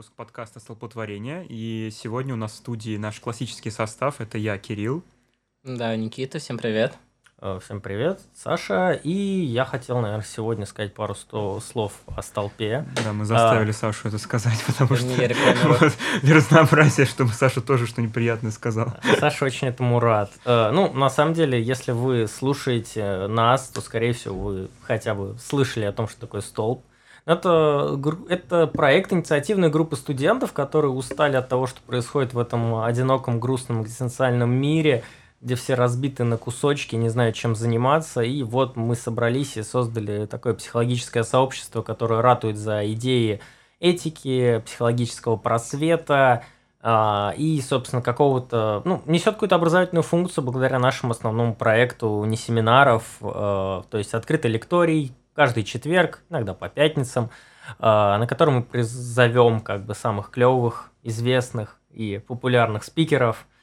выпуск 0.00 0.16
подкаста 0.16 0.60
«Столпотворение». 0.60 1.44
И 1.46 1.90
сегодня 1.92 2.32
у 2.32 2.36
нас 2.38 2.52
в 2.52 2.54
студии 2.54 2.96
наш 2.96 3.20
классический 3.20 3.68
состав. 3.70 4.22
Это 4.22 4.38
я, 4.38 4.56
Кирилл. 4.56 5.04
Да, 5.62 5.94
Никита, 5.94 6.38
всем 6.38 6.56
привет. 6.56 6.94
Э, 7.42 7.58
всем 7.62 7.82
привет, 7.82 8.18
Саша. 8.34 8.92
И 8.92 9.12
я 9.12 9.66
хотел, 9.66 10.00
наверное, 10.00 10.24
сегодня 10.24 10.64
сказать 10.64 10.94
пару 10.94 11.14
сто 11.14 11.60
слов 11.60 11.92
о 12.06 12.22
столпе. 12.22 12.86
Да, 13.04 13.12
мы 13.12 13.26
заставили 13.26 13.72
а, 13.72 13.74
Сашу 13.74 14.08
это 14.08 14.16
сказать, 14.16 14.58
потому 14.66 14.96
что 14.96 15.06
вот, 15.06 15.92
для 16.22 16.36
разнообразия, 16.36 17.04
чтобы 17.04 17.32
Саша 17.34 17.60
тоже 17.60 17.86
что 17.86 18.00
неприятное 18.00 18.52
сказал. 18.52 18.94
Саша 19.18 19.44
очень 19.44 19.68
этому 19.68 20.00
рад. 20.00 20.32
Э, 20.46 20.70
ну, 20.70 20.90
на 20.94 21.10
самом 21.10 21.34
деле, 21.34 21.62
если 21.62 21.92
вы 21.92 22.26
слушаете 22.26 23.26
нас, 23.26 23.68
то, 23.68 23.82
скорее 23.82 24.14
всего, 24.14 24.38
вы 24.38 24.70
хотя 24.80 25.14
бы 25.14 25.36
слышали 25.38 25.84
о 25.84 25.92
том, 25.92 26.08
что 26.08 26.18
такое 26.20 26.40
столб. 26.40 26.86
Это, 27.24 27.98
это 28.28 28.66
проект 28.66 29.12
инициативной 29.12 29.68
группы 29.68 29.96
студентов, 29.96 30.52
которые 30.52 30.90
устали 30.90 31.36
от 31.36 31.48
того, 31.48 31.66
что 31.66 31.80
происходит 31.82 32.34
в 32.34 32.38
этом 32.38 32.82
одиноком, 32.82 33.40
грустном 33.40 33.82
экзистенциальном 33.82 34.50
мире– 34.50 35.02
где 35.40 35.54
все 35.54 35.74
разбиты 35.74 36.24
на 36.24 36.36
кусочки, 36.36 36.96
не 36.96 37.08
знают, 37.08 37.34
чем 37.34 37.54
заниматься. 37.54 38.20
И 38.20 38.42
вот 38.42 38.76
мы 38.76 38.94
собрались 38.94 39.56
и 39.56 39.62
создали 39.62 40.26
такое 40.26 40.54
психологическое 40.54 41.24
сообщество, 41.24 41.82
которое 41.82 42.20
ратует 42.20 42.58
за 42.58 42.92
идеи 42.92 43.40
этики, 43.80 44.62
психологического 44.66 45.36
просвета 45.36 46.44
а, 46.82 47.32
и, 47.38 47.60
собственно, 47.62 48.02
какого-то, 48.02 48.82
ну, 48.84 49.02
несет 49.06 49.34
какую-то 49.34 49.54
образовательную 49.54 50.02
функцию 50.02 50.44
благодаря 50.44 50.78
нашему 50.78 51.12
основному 51.12 51.54
проекту 51.54 52.22
не 52.24 52.36
семинаров, 52.36 53.04
а, 53.22 53.82
то 53.90 53.96
есть 53.96 54.12
открытый 54.12 54.50
лекторий 54.50 55.12
каждый 55.34 55.64
четверг, 55.64 56.22
иногда 56.30 56.54
по 56.54 56.68
пятницам, 56.68 57.30
а, 57.78 58.18
на 58.18 58.26
котором 58.26 58.54
мы 58.54 58.62
призовем 58.62 59.60
как 59.60 59.84
бы 59.84 59.94
самых 59.94 60.30
клевых, 60.30 60.90
известных 61.02 61.78
и 61.90 62.18
популярных 62.18 62.84
спикеров– 62.84 63.46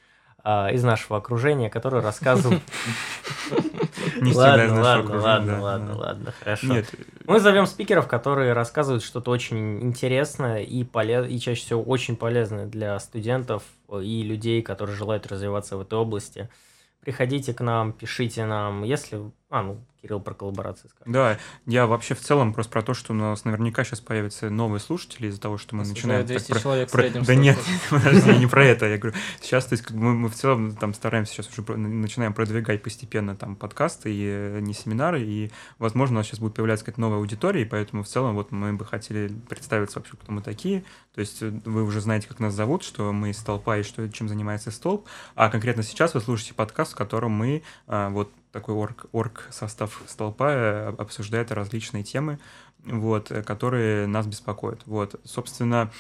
а, 0.49 0.69
из 0.69 0.81
нашего 0.81 1.17
окружения, 1.17 1.69
который 1.69 2.01
рассказывал... 2.01 2.59
Не 4.21 4.31
ладно, 4.33 4.81
ладно, 4.81 5.19
ладно, 5.19 5.61
ладно, 5.61 5.97
ладно, 5.97 6.33
хорошо. 6.39 6.67
Нет. 6.67 6.89
Мы 7.25 7.41
зовем 7.41 7.65
спикеров, 7.65 8.07
которые 8.07 8.53
рассказывают 8.53 9.03
что-то 9.03 9.29
очень 9.29 9.83
интересное 9.83 10.59
и, 10.59 10.85
полез... 10.85 11.29
и 11.29 11.37
чаще 11.41 11.61
всего 11.61 11.83
очень 11.83 12.15
полезное 12.15 12.65
для 12.65 12.97
студентов 12.99 13.63
и 13.91 14.23
людей, 14.23 14.61
которые 14.61 14.95
желают 14.95 15.27
развиваться 15.27 15.75
в 15.75 15.81
этой 15.81 15.99
области. 15.99 16.49
Приходите 17.01 17.53
к 17.53 17.59
нам, 17.59 17.91
пишите 17.91 18.45
нам, 18.45 18.83
если... 18.83 19.19
А, 19.49 19.63
ну, 19.63 19.81
Кирилл 20.07 20.21
про 20.21 20.33
коллаборации 20.33 20.87
скажет. 20.87 21.11
Да, 21.11 21.37
я 21.65 21.85
вообще 21.85 22.15
в 22.15 22.21
целом 22.21 22.53
просто 22.53 22.71
про 22.71 22.81
то, 22.81 22.93
что 22.93 23.13
у 23.13 23.15
нас 23.15 23.45
наверняка 23.45 23.83
сейчас 23.83 23.99
появятся 23.99 24.49
новые 24.49 24.79
слушатели 24.79 25.27
из-за 25.27 25.41
того, 25.41 25.57
что 25.57 25.75
мы 25.75 25.85
начинаем... 25.85 26.25
200 26.25 26.53
так, 26.53 26.61
человек 26.61 26.91
про, 26.91 27.03
про... 27.03 27.21
Да 27.21 27.35
нет, 27.35 27.57
подожди, 27.89 28.37
не 28.37 28.47
про 28.47 28.65
это. 28.65 28.85
Я 28.85 28.97
говорю, 28.97 29.15
сейчас, 29.41 29.65
то 29.65 29.73
есть, 29.73 29.91
мы, 29.91 30.13
мы 30.13 30.29
в 30.29 30.35
целом 30.35 30.75
там 30.75 30.93
стараемся 30.93 31.33
сейчас 31.33 31.49
уже 31.49 31.77
начинаем 31.77 32.33
продвигать 32.33 32.81
постепенно 32.81 33.35
там 33.35 33.55
подкасты 33.55 34.13
и 34.13 34.25
э, 34.25 34.59
не 34.61 34.73
семинары, 34.73 35.21
и, 35.21 35.51
возможно, 35.77 36.15
у 36.15 36.17
нас 36.19 36.27
сейчас 36.27 36.39
будет 36.39 36.55
появляться 36.55 36.85
какая-то 36.85 37.01
новая 37.01 37.17
аудитория, 37.17 37.63
и 37.63 37.65
поэтому 37.65 38.03
в 38.03 38.07
целом 38.07 38.35
вот 38.35 38.51
мы 38.51 38.73
бы 38.73 38.85
хотели 38.85 39.27
представиться 39.49 39.99
вообще, 39.99 40.13
кто 40.15 40.31
мы 40.31 40.41
такие. 40.41 40.83
То 41.17 41.21
есть 41.21 41.41
э, 41.41 41.49
вы 41.65 41.83
уже 41.83 41.99
знаете, 41.99 42.27
как 42.27 42.39
нас 42.39 42.53
зовут, 42.53 42.83
что 42.83 43.11
мы 43.11 43.31
из 43.31 43.37
толпа 43.37 43.77
и 43.77 43.81
что, 43.81 44.07
чем 44.07 44.29
занимается 44.29 44.69
столб. 44.69 45.07
А 45.33 45.49
конкретно 45.49 45.81
сейчас 45.81 46.13
вы 46.13 46.21
слушаете 46.21 46.53
подкаст, 46.53 46.91
в 46.91 46.95
котором 46.95 47.31
мы 47.31 47.63
а, 47.87 48.09
вот 48.11 48.31
такой 48.51 48.75
орг, 48.75 49.07
орг 49.13 49.47
состав 49.49 50.03
столпа 50.05 50.51
э, 50.51 50.95
обсуждает 50.95 51.51
различные 51.51 52.03
темы, 52.03 52.37
вот, 52.85 53.31
э, 53.31 53.41
которые 53.41 54.05
нас 54.05 54.27
беспокоят. 54.27 54.81
Вот, 54.85 55.19
собственно, 55.23 55.91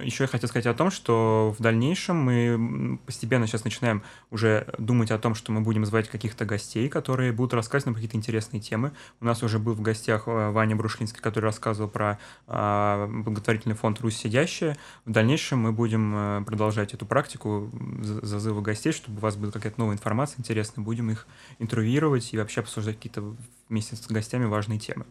еще 0.00 0.24
я 0.24 0.28
хотел 0.28 0.48
сказать 0.48 0.66
о 0.66 0.74
том, 0.74 0.90
что 0.90 1.54
в 1.56 1.62
дальнейшем 1.62 2.16
мы 2.16 2.98
постепенно 3.06 3.46
сейчас 3.46 3.64
начинаем 3.64 4.02
уже 4.30 4.66
думать 4.78 5.10
о 5.10 5.18
том, 5.18 5.34
что 5.34 5.52
мы 5.52 5.60
будем 5.60 5.84
звать 5.84 6.08
каких-то 6.08 6.44
гостей, 6.44 6.88
которые 6.88 7.32
будут 7.32 7.54
рассказывать 7.54 7.86
нам 7.86 7.94
какие-то 7.94 8.16
интересные 8.16 8.60
темы. 8.60 8.92
У 9.20 9.24
нас 9.24 9.42
уже 9.42 9.58
был 9.58 9.74
в 9.74 9.80
гостях 9.80 10.24
э, 10.26 10.50
Ваня 10.50 10.74
Брушлинский, 10.74 11.20
который 11.20 11.44
рассказывал 11.44 11.88
про 11.88 12.18
э, 12.48 13.06
благотворительный 13.08 13.76
фонд 13.76 14.00
«Русь 14.00 14.16
сидящая». 14.16 14.76
В 15.04 15.12
дальнейшем 15.12 15.60
мы 15.60 15.72
будем 15.72 16.12
э, 16.14 16.44
продолжать 16.44 16.92
эту 16.92 17.06
практику 17.06 17.70
зазыва 18.02 18.60
гостей, 18.60 18.92
чтобы 18.92 19.18
у 19.18 19.20
вас 19.20 19.36
была 19.36 19.52
какая-то 19.52 19.78
новая 19.78 19.94
информация 19.94 20.40
интересная. 20.40 20.84
Будем 20.84 21.10
их 21.10 21.26
интервьюировать 21.60 22.34
и 22.34 22.38
вообще 22.38 22.60
обсуждать 22.60 22.96
какие-то 22.96 23.36
вместе 23.68 23.96
с 23.96 24.06
гостями 24.08 24.44
важные 24.46 24.78
темы. 24.78 25.06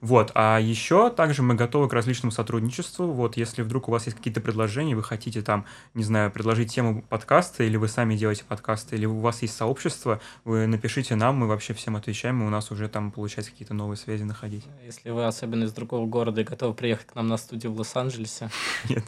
Вот, 0.00 0.32
а 0.34 0.58
еще 0.58 1.10
также 1.10 1.42
мы 1.42 1.54
готовы 1.54 1.88
к 1.88 1.92
различному 1.92 2.32
сотрудничеству. 2.32 3.06
Вот, 3.12 3.36
если 3.36 3.62
вдруг 3.62 3.88
у 3.88 3.92
вас 3.92 4.06
есть 4.06 4.16
какие-то 4.16 4.40
предложения, 4.40 4.96
вы 4.96 5.02
хотите 5.02 5.42
там, 5.42 5.66
не 5.94 6.04
знаю, 6.04 6.30
предложить 6.30 6.72
тему 6.72 7.02
подкаста, 7.08 7.64
или 7.64 7.76
вы 7.76 7.88
сами 7.88 8.16
делаете 8.16 8.44
подкасты, 8.44 8.96
или 8.96 9.04
у 9.04 9.18
вас 9.18 9.42
есть 9.42 9.56
сообщество, 9.56 10.20
вы 10.44 10.66
напишите 10.66 11.16
нам, 11.16 11.36
мы 11.36 11.46
вообще 11.46 11.74
всем 11.74 11.96
отвечаем, 11.96 12.42
и 12.42 12.46
у 12.46 12.50
нас 12.50 12.70
уже 12.70 12.88
там 12.88 13.10
получается 13.10 13.50
какие-то 13.50 13.74
новые 13.74 13.98
связи 13.98 14.22
находить. 14.22 14.64
Если 14.84 15.10
вы 15.10 15.26
особенно 15.26 15.64
из 15.64 15.72
другого 15.72 16.06
города 16.06 16.40
и 16.40 16.44
готовы 16.44 16.72
приехать 16.72 17.08
к 17.08 17.14
нам 17.14 17.28
на 17.28 17.36
студию 17.36 17.72
в 17.72 17.78
Лос-Анджелесе. 17.78 18.50
Нет, 18.88 19.04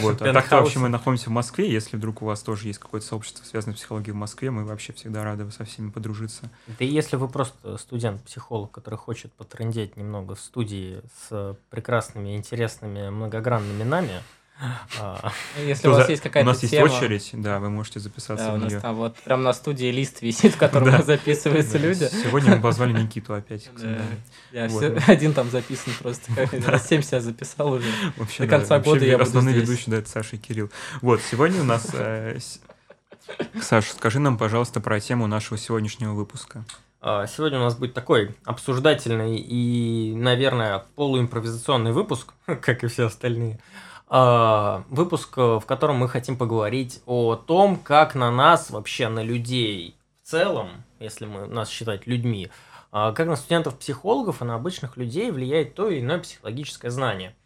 вот, 0.00 0.22
а 0.22 0.32
так-то 0.32 0.60
вообще 0.60 0.78
мы 0.78 0.88
находимся 0.88 1.28
в 1.28 1.32
Москве, 1.32 1.70
если 1.70 1.96
вдруг 1.96 2.22
у 2.22 2.24
вас 2.26 2.40
тоже 2.40 2.68
есть 2.68 2.78
какое-то 2.78 3.06
сообщество, 3.06 3.44
связанное 3.44 3.76
с 3.76 3.80
психологией 3.80 4.12
в 4.12 4.16
Москве, 4.16 4.50
мы 4.50 4.64
вообще 4.64 4.94
всегда 4.94 5.22
рады 5.22 5.50
со 5.50 5.64
всеми 5.64 5.90
подружиться. 5.90 6.50
Да 6.66 6.84
и 6.84 6.88
если 6.88 7.16
вы 7.16 7.28
просто 7.28 7.76
студент, 7.76 8.22
психолог, 8.22 8.70
который 8.70 8.96
хочет 8.96 9.32
потрендеть 9.34 9.83
немного 9.96 10.34
в 10.34 10.40
студии 10.40 11.02
с 11.28 11.56
прекрасными, 11.70 12.36
интересными, 12.36 13.10
многогранными 13.10 13.82
нами, 13.82 14.22
а, 15.00 15.32
Если 15.58 15.88
у 15.88 15.92
вас 15.92 16.08
есть 16.08 16.22
какая-то 16.22 16.50
У 16.50 16.52
нас 16.52 16.62
есть 16.62 16.74
очередь, 16.74 17.30
да, 17.32 17.58
вы 17.58 17.70
можете 17.70 17.98
записаться 17.98 18.46
да, 18.46 18.54
у 18.54 18.56
нас 18.56 18.72
там 18.74 18.94
вот 18.94 19.16
прям 19.16 19.42
на 19.42 19.52
студии 19.52 19.86
лист 19.86 20.22
висит, 20.22 20.54
в 20.54 20.58
котором 20.58 21.02
записываются 21.04 21.76
люди. 21.78 22.08
Сегодня 22.22 22.56
мы 22.56 22.62
позвали 22.62 22.92
Никиту 22.92 23.34
опять. 23.34 23.68
Я 24.52 24.68
один 25.06 25.34
там 25.34 25.50
записан 25.50 25.92
просто, 26.00 26.30
раз 26.66 26.88
семь 26.88 27.02
себя 27.02 27.20
записал 27.20 27.72
уже. 27.72 27.88
До 28.38 28.46
конца 28.46 28.78
года 28.78 29.04
я 29.04 29.18
буду 29.18 29.24
Основной 29.24 29.54
ведущий, 29.54 29.90
да, 29.90 29.96
это 29.96 30.08
Саша 30.08 30.36
и 30.36 30.38
Кирилл. 30.38 30.70
Вот, 31.00 31.20
сегодня 31.20 31.60
у 31.60 31.64
нас... 31.64 31.88
Э, 31.92 32.38
Саша, 33.60 33.94
скажи 33.94 34.20
нам, 34.20 34.36
пожалуйста, 34.36 34.80
про 34.80 35.00
тему 35.00 35.26
нашего 35.26 35.58
сегодняшнего 35.58 36.12
выпуска. 36.12 36.64
А, 37.06 37.26
сегодня 37.26 37.58
у 37.58 37.62
нас 37.64 37.76
будет 37.76 37.92
такой 37.92 38.34
обсуждательный 38.46 39.36
и, 39.36 40.14
наверное, 40.16 40.86
полуимпровизационный 40.94 41.92
выпуск, 41.92 42.32
как 42.46 42.82
и 42.82 42.86
все 42.86 43.08
остальные. 43.08 43.60
А, 44.08 44.84
выпуск, 44.88 45.36
в 45.36 45.64
котором 45.66 45.96
мы 45.96 46.08
хотим 46.08 46.38
поговорить 46.38 47.02
о 47.04 47.36
том, 47.36 47.76
как 47.76 48.14
на 48.14 48.30
нас, 48.30 48.70
вообще 48.70 49.08
на 49.08 49.22
людей 49.22 49.98
в 50.22 50.30
целом, 50.30 50.82
если 50.98 51.26
мы 51.26 51.46
нас 51.46 51.68
считать 51.68 52.06
людьми, 52.06 52.48
а, 52.90 53.12
как 53.12 53.26
на 53.26 53.36
студентов-психологов 53.36 54.40
и 54.40 54.46
на 54.46 54.54
обычных 54.54 54.96
людей 54.96 55.30
влияет 55.30 55.74
то 55.74 55.90
или 55.90 56.00
иное 56.00 56.20
психологическое 56.20 56.88
знание– 56.88 57.36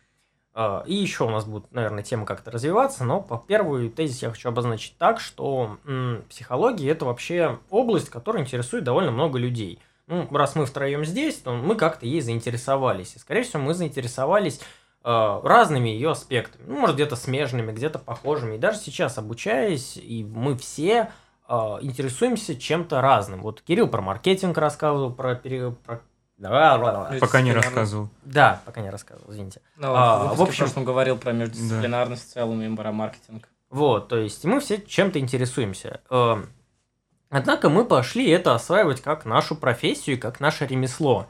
и 0.86 0.94
еще 0.94 1.24
у 1.24 1.30
нас 1.30 1.44
будет, 1.44 1.70
наверное, 1.72 2.02
тема 2.02 2.26
как-то 2.26 2.50
развиваться, 2.50 3.04
но 3.04 3.20
по 3.20 3.36
первую 3.38 3.90
тезис 3.90 4.22
я 4.22 4.30
хочу 4.30 4.48
обозначить 4.48 4.96
так, 4.98 5.20
что 5.20 5.78
м, 5.84 6.24
психология 6.28 6.90
это 6.90 7.04
вообще 7.04 7.60
область, 7.70 8.10
которая 8.10 8.42
интересует 8.42 8.82
довольно 8.82 9.12
много 9.12 9.38
людей. 9.38 9.78
Ну, 10.08 10.26
раз 10.30 10.56
мы 10.56 10.66
втроем 10.66 11.04
здесь, 11.04 11.36
то 11.36 11.52
мы 11.52 11.76
как-то 11.76 12.06
ей 12.06 12.22
заинтересовались. 12.22 13.14
И, 13.14 13.18
скорее 13.18 13.42
всего, 13.42 13.62
мы 13.62 13.74
заинтересовались 13.74 14.58
э, 15.04 15.40
разными 15.44 15.90
ее 15.90 16.10
аспектами. 16.10 16.64
Ну, 16.66 16.80
может, 16.80 16.96
где-то 16.96 17.14
смежными, 17.14 17.72
где-то 17.72 17.98
похожими. 17.98 18.54
И 18.54 18.58
даже 18.58 18.78
сейчас, 18.78 19.18
обучаясь, 19.18 19.98
и 19.98 20.24
мы 20.24 20.56
все 20.56 21.12
э, 21.46 21.54
интересуемся 21.82 22.58
чем-то 22.58 23.02
разным. 23.02 23.42
Вот 23.42 23.60
Кирилл 23.60 23.86
про 23.86 24.00
маркетинг 24.00 24.56
рассказывал, 24.56 25.12
про, 25.12 25.34
про 25.34 26.00
да, 26.17 26.17
пока 27.20 27.40
не 27.40 27.52
рассказывал. 27.52 28.08
Да, 28.24 28.60
пока 28.64 28.80
не 28.80 28.90
рассказывал, 28.90 29.32
извините. 29.32 29.60
Ну, 29.76 29.92
а, 29.94 30.34
в 30.34 30.42
общем, 30.42 30.66
он 30.76 30.84
говорил 30.84 31.18
про 31.18 31.32
междисциплинарность 31.32 32.22
да. 32.22 32.30
в 32.30 32.32
целом 32.34 32.62
и 32.62 32.68
маркетинг. 32.68 33.48
Вот, 33.70 34.08
то 34.08 34.16
есть 34.16 34.44
мы 34.44 34.60
все 34.60 34.80
чем-то 34.80 35.18
интересуемся. 35.18 36.00
Эм, 36.10 36.48
однако 37.28 37.68
мы 37.68 37.84
пошли 37.84 38.30
это 38.30 38.54
осваивать 38.54 39.02
как 39.02 39.26
нашу 39.26 39.56
профессию 39.56 40.18
как 40.18 40.40
наше 40.40 40.66
ремесло. 40.66 41.28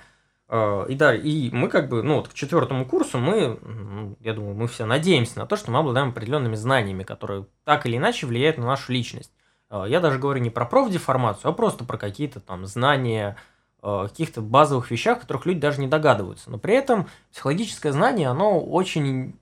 Э, 0.48 0.86
и 0.88 0.94
да, 0.94 1.14
и 1.14 1.50
мы 1.50 1.68
как 1.68 1.88
бы, 1.88 2.02
ну 2.02 2.16
вот 2.16 2.28
к 2.28 2.34
четвертому 2.34 2.86
курсу 2.86 3.18
мы, 3.18 4.16
я 4.20 4.34
думаю, 4.34 4.54
мы 4.54 4.68
все 4.68 4.84
надеемся 4.84 5.38
на 5.38 5.46
то, 5.46 5.56
что 5.56 5.70
мы 5.70 5.80
обладаем 5.80 6.10
определенными 6.10 6.54
знаниями, 6.54 7.02
которые 7.02 7.46
так 7.64 7.86
или 7.86 7.96
иначе 7.96 8.26
влияют 8.26 8.58
на 8.58 8.66
нашу 8.66 8.92
личность. 8.92 9.32
Э, 9.70 9.84
я 9.88 10.00
даже 10.00 10.18
говорю 10.18 10.40
не 10.40 10.50
про 10.50 10.64
профдеформацию, 10.64 11.50
а 11.50 11.54
просто 11.54 11.84
про 11.84 11.98
какие-то 11.98 12.38
там 12.38 12.66
знания, 12.66 13.36
каких-то 13.80 14.40
базовых 14.40 14.90
вещах, 14.90 15.20
которых 15.20 15.46
люди 15.46 15.60
даже 15.60 15.80
не 15.80 15.86
догадываются. 15.86 16.50
Но 16.50 16.58
при 16.58 16.74
этом 16.74 17.08
психологическое 17.30 17.92
знание, 17.92 18.28
оно 18.28 18.60
очень 18.60 19.34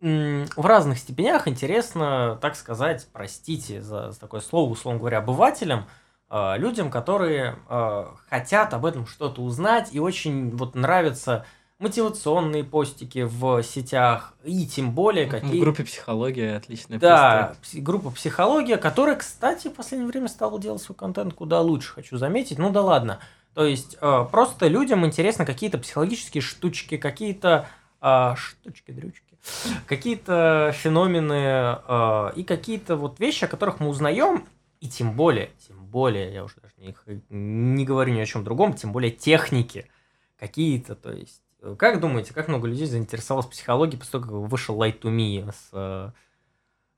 в 0.00 0.64
разных 0.64 0.98
степенях 0.98 1.48
интересно, 1.48 2.38
так 2.40 2.54
сказать, 2.54 3.08
простите 3.12 3.82
за, 3.82 4.12
за 4.12 4.20
такое 4.20 4.40
слово, 4.40 4.70
условно 4.70 5.00
говоря, 5.00 5.18
обывателям, 5.18 5.86
э, 6.30 6.54
людям, 6.56 6.90
которые 6.90 7.56
э, 7.68 8.04
хотят 8.28 8.74
об 8.74 8.86
этом 8.86 9.06
что-то 9.06 9.42
узнать 9.42 9.88
и 9.92 9.98
очень 9.98 10.56
вот 10.56 10.76
нравится 10.76 11.44
мотивационные 11.80 12.64
постики 12.64 13.24
в 13.24 13.62
сетях, 13.62 14.34
и 14.44 14.66
тем 14.66 14.92
более 14.92 15.26
какие... 15.26 15.58
В 15.58 15.60
группе 15.60 15.84
психология 15.84 16.56
отличная 16.56 16.98
Да, 16.98 17.54
пси- 17.62 17.80
группа 17.80 18.10
психология, 18.10 18.76
которая, 18.76 19.16
кстати, 19.16 19.68
в 19.68 19.74
последнее 19.74 20.08
время 20.08 20.28
стала 20.28 20.60
делать 20.60 20.82
свой 20.82 20.96
контент 20.96 21.34
куда 21.34 21.60
лучше, 21.60 21.94
хочу 21.94 22.18
заметить. 22.18 22.58
Ну 22.58 22.70
да 22.70 22.82
ладно. 22.82 23.20
То 23.54 23.64
есть 23.64 23.96
э, 24.00 24.26
просто 24.30 24.68
людям 24.68 25.04
интересно 25.04 25.44
какие-то 25.44 25.78
психологические 25.78 26.42
штучки, 26.42 26.96
какие-то 26.96 27.68
э, 28.00 28.34
штучки-дрючки, 28.36 29.38
какие-то 29.86 30.72
феномены 30.74 31.78
э, 31.86 32.32
и 32.36 32.44
какие-то 32.44 32.96
вот 32.96 33.18
вещи, 33.18 33.44
о 33.44 33.48
которых 33.48 33.80
мы 33.80 33.88
узнаем, 33.88 34.46
и 34.80 34.88
тем 34.88 35.12
более, 35.12 35.50
тем 35.66 35.84
более, 35.86 36.32
я 36.32 36.44
уже 36.44 36.54
даже 36.60 36.74
не, 36.78 36.94
не 37.30 37.84
говорю 37.84 38.14
ни 38.14 38.20
о 38.20 38.26
чем 38.26 38.44
другом, 38.44 38.74
тем 38.74 38.92
более 38.92 39.10
техники 39.10 39.90
какие-то, 40.38 40.94
то 40.94 41.10
есть 41.10 41.42
как 41.76 42.00
думаете, 42.00 42.32
как 42.32 42.48
много 42.48 42.68
людей 42.68 42.86
заинтересовалось 42.86 43.46
психологией 43.46 43.98
после 43.98 44.12
того, 44.12 44.24
как 44.24 44.32
вышел 44.32 44.80
Light 44.80 45.00
to 45.00 45.10
Me 45.10 45.50
с 45.50 45.70
э, 45.72 46.10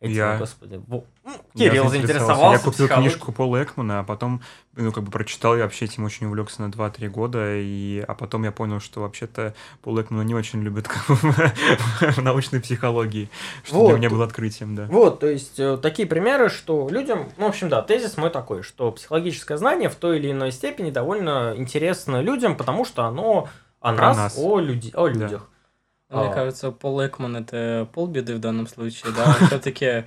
этим, 0.01 0.15
Я- 0.15 0.39
господи, 0.39 0.81
Кирилл 1.55 1.85
Я 1.85 1.91
заинтересовался 1.91 2.59
Я 2.59 2.59
купил 2.59 2.89
книжку 2.89 3.33
Пола 3.33 3.63
Экмана, 3.63 4.01
а 4.01 4.03
потом, 4.05 4.41
ну, 4.75 4.93
как 4.93 5.05
бы 5.05 5.11
прочитал, 5.11 5.57
я 5.57 5.65
вообще 5.65 5.85
этим 5.85 6.05
очень 6.05 6.27
увлекся 6.27 6.63
на 6.63 6.71
2-3 6.71 7.09
года, 7.09 7.57
и, 7.57 8.03
а 8.07 8.15
потом 8.15 8.45
я 8.45 8.53
понял, 8.53 8.81
что 8.81 9.01
вообще-то 9.01 9.55
Пол 9.83 10.01
Экмана 10.01 10.23
не 10.23 10.35
очень 10.35 10.63
любят 10.63 10.89
как 10.89 11.07
бы, 11.09 11.17
в 12.13 12.19
научной 12.19 12.61
психологии, 12.61 13.29
что 13.65 13.77
Вот. 13.77 13.89
для 13.91 13.99
меня 13.99 14.11
было 14.11 14.25
открытием, 14.25 14.75
да. 14.75 14.87
Вот, 14.87 15.21
то 15.21 15.27
есть 15.27 15.59
э, 15.59 15.77
такие 15.77 16.09
примеры, 16.09 16.49
что 16.49 16.89
людям, 16.89 17.29
ну, 17.37 17.47
в 17.47 17.49
общем, 17.49 17.69
да, 17.69 17.83
тезис 17.83 18.17
мой 18.17 18.31
такой, 18.31 18.63
что 18.63 18.93
психологическое 18.93 19.59
знание 19.59 19.89
в 19.91 19.97
той 19.97 20.19
или 20.19 20.31
иной 20.31 20.53
степени 20.53 20.91
довольно 20.91 21.53
интересно 21.57 22.23
людям, 22.23 22.57
потому 22.57 22.85
что 22.85 23.05
оно 23.05 23.49
о 23.81 23.93
Про 23.95 24.09
нас, 24.09 24.17
нас. 24.17 24.35
о, 24.39 24.59
люди, 24.61 24.91
о 24.95 25.07
людях. 25.09 25.47
Мне 26.11 26.27
А. 26.27 26.33
кажется, 26.33 26.71
Пол 26.73 27.07
Экман 27.07 27.37
это 27.37 27.89
полбеды 27.93 28.35
в 28.35 28.41
данном 28.41 28.67
случае, 28.67 29.13
да, 29.15 29.33
все-таки 29.47 30.05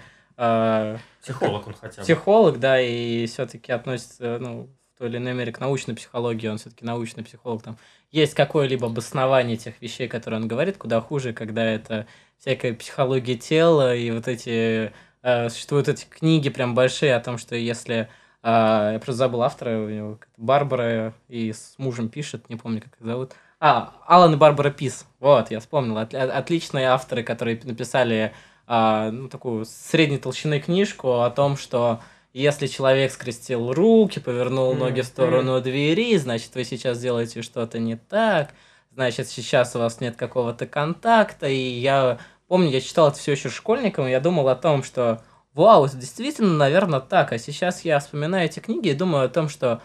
Психолог 1.22 1.68
он 1.68 1.74
хотя 1.74 2.02
бы. 2.02 2.04
психолог, 2.04 2.60
да, 2.60 2.82
и 2.82 3.26
все-таки 3.28 3.72
относится, 3.72 4.38
ну, 4.40 4.70
в 4.94 4.98
той 4.98 5.10
или 5.10 5.18
иной 5.18 5.34
мере 5.34 5.52
к 5.52 5.60
научной 5.60 5.96
психологии, 5.96 6.48
он 6.48 6.58
все-таки 6.58 6.86
научный 6.86 7.24
психолог, 7.24 7.64
там 7.64 7.78
есть 8.12 8.34
какое-либо 8.34 8.88
обоснование 8.88 9.58
тех 9.58 9.82
вещей, 9.82 10.08
которые 10.08 10.42
он 10.42 10.48
говорит, 10.48 10.78
куда 10.78 11.02
хуже, 11.02 11.34
когда 11.34 11.64
это 11.64 12.08
всякая 12.38 12.74
психология 12.74 13.36
тела 13.36 13.96
и 13.96 14.12
вот 14.12 14.28
эти, 14.28 14.92
э, 15.22 15.50
существуют 15.50 15.88
эти 15.88 16.06
книги 16.06 16.50
прям 16.50 16.76
большие 16.76 17.16
о 17.16 17.20
том, 17.22 17.38
что 17.38 17.56
если, 17.56 18.10
э, 18.44 18.90
я 18.94 19.00
просто 19.00 19.14
забыл 19.14 19.44
автора, 19.44 19.80
у 19.80 19.90
него 19.90 20.20
Барбара 20.38 21.14
и 21.30 21.54
с 21.54 21.76
мужем 21.78 22.10
пишет, 22.10 22.50
не 22.50 22.56
помню, 22.58 22.82
как 22.82 22.94
их 23.00 23.06
зовут, 23.06 23.32
а, 23.66 23.94
Алан 24.06 24.34
и 24.34 24.36
Барбара 24.36 24.72
Пис. 24.72 25.06
Вот, 25.22 25.50
я 25.50 25.62
вспомнил. 25.62 25.98
От- 25.98 26.14
от- 26.14 26.32
отличные 26.32 26.88
авторы, 26.88 27.24
которые 27.24 27.58
написали 27.64 28.34
а, 28.68 29.10
ну, 29.10 29.30
такую 29.30 29.64
средней 29.64 30.18
толщины 30.18 30.60
книжку 30.60 31.22
о 31.22 31.30
том, 31.30 31.56
что 31.56 32.02
если 32.34 32.68
человек 32.68 33.14
скрестил 33.14 33.72
руки, 33.72 34.20
повернул 34.20 34.72
Мгм, 34.72 34.80
ноги 34.80 35.00
в 35.00 35.06
сторону 35.06 35.62
двери, 35.62 36.18
значит, 36.18 36.54
вы 36.56 36.66
сейчас 36.66 37.00
делаете 37.00 37.42
что-то 37.42 37.80
не 37.80 37.96
так, 37.96 38.50
значит, 38.92 39.30
сейчас 39.30 39.78
у 39.78 39.80
вас 39.80 40.02
нет 40.02 40.18
какого-то 40.18 40.68
контакта. 40.68 41.48
И 41.48 41.56
я 41.56 42.18
помню, 42.50 42.70
я 42.70 42.82
читал 42.82 43.08
это 43.08 43.18
все 43.18 43.32
еще 43.32 43.48
школьником, 43.48 44.08
и 44.08 44.12
я 44.12 44.20
думал 44.20 44.50
о 44.50 44.56
том, 44.58 44.84
что 44.84 45.22
вау, 45.54 45.88
действительно, 45.88 46.54
наверное, 46.54 47.00
так. 47.00 47.32
А 47.32 47.38
сейчас 47.38 47.86
я 47.86 48.00
вспоминаю 48.00 48.46
эти 48.48 48.60
книги 48.60 48.90
и 48.90 48.94
думаю 48.94 49.24
о 49.24 49.30
том, 49.30 49.48
что 49.48 49.82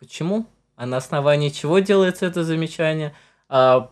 почему? 0.00 0.46
А 0.76 0.86
на 0.86 0.96
основании 0.96 1.50
чего 1.50 1.78
делается 1.78 2.26
это 2.26 2.44
замечание? 2.44 3.14
А, 3.48 3.90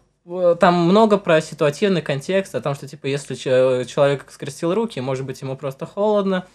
там 0.61 0.75
много 0.75 1.19
про 1.19 1.40
ситуативный 1.40 2.02
контекст, 2.02 2.55
о 2.55 2.61
том, 2.61 2.75
что, 2.75 2.87
типа, 2.88 3.06
если 3.06 3.34
че- 3.34 3.84
человек 3.87 4.26
скрестил 4.31 4.75
руки, 4.75 5.00
может 5.00 5.26
быть, 5.26 5.40
ему 5.43 5.56
просто 5.56 5.87
холодно. 5.87 6.46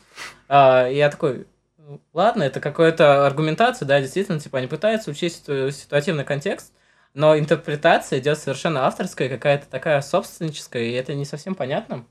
А, 0.47 0.87
я 0.87 1.09
такой, 1.09 1.47
«Ну, 1.77 2.01
ладно, 2.13 2.43
это 2.43 2.59
какая-то 2.59 3.25
аргументация, 3.25 3.85
да, 3.85 4.01
действительно, 4.01 4.39
типа, 4.39 4.57
они 4.57 4.67
пытаются 4.67 5.11
учесть 5.11 5.45
ситу- 5.45 5.71
ситуативный 5.71 6.25
контекст, 6.25 6.73
но 7.13 7.37
интерпретация 7.37 8.19
идет 8.19 8.37
совершенно 8.37 8.85
авторская, 8.85 9.29
какая-то 9.29 9.67
такая 9.69 10.01
собственническая, 10.01 10.83
и 10.83 10.91
это 10.91 11.13
не 11.13 11.25
совсем 11.25 11.55
понятно. 11.55 12.05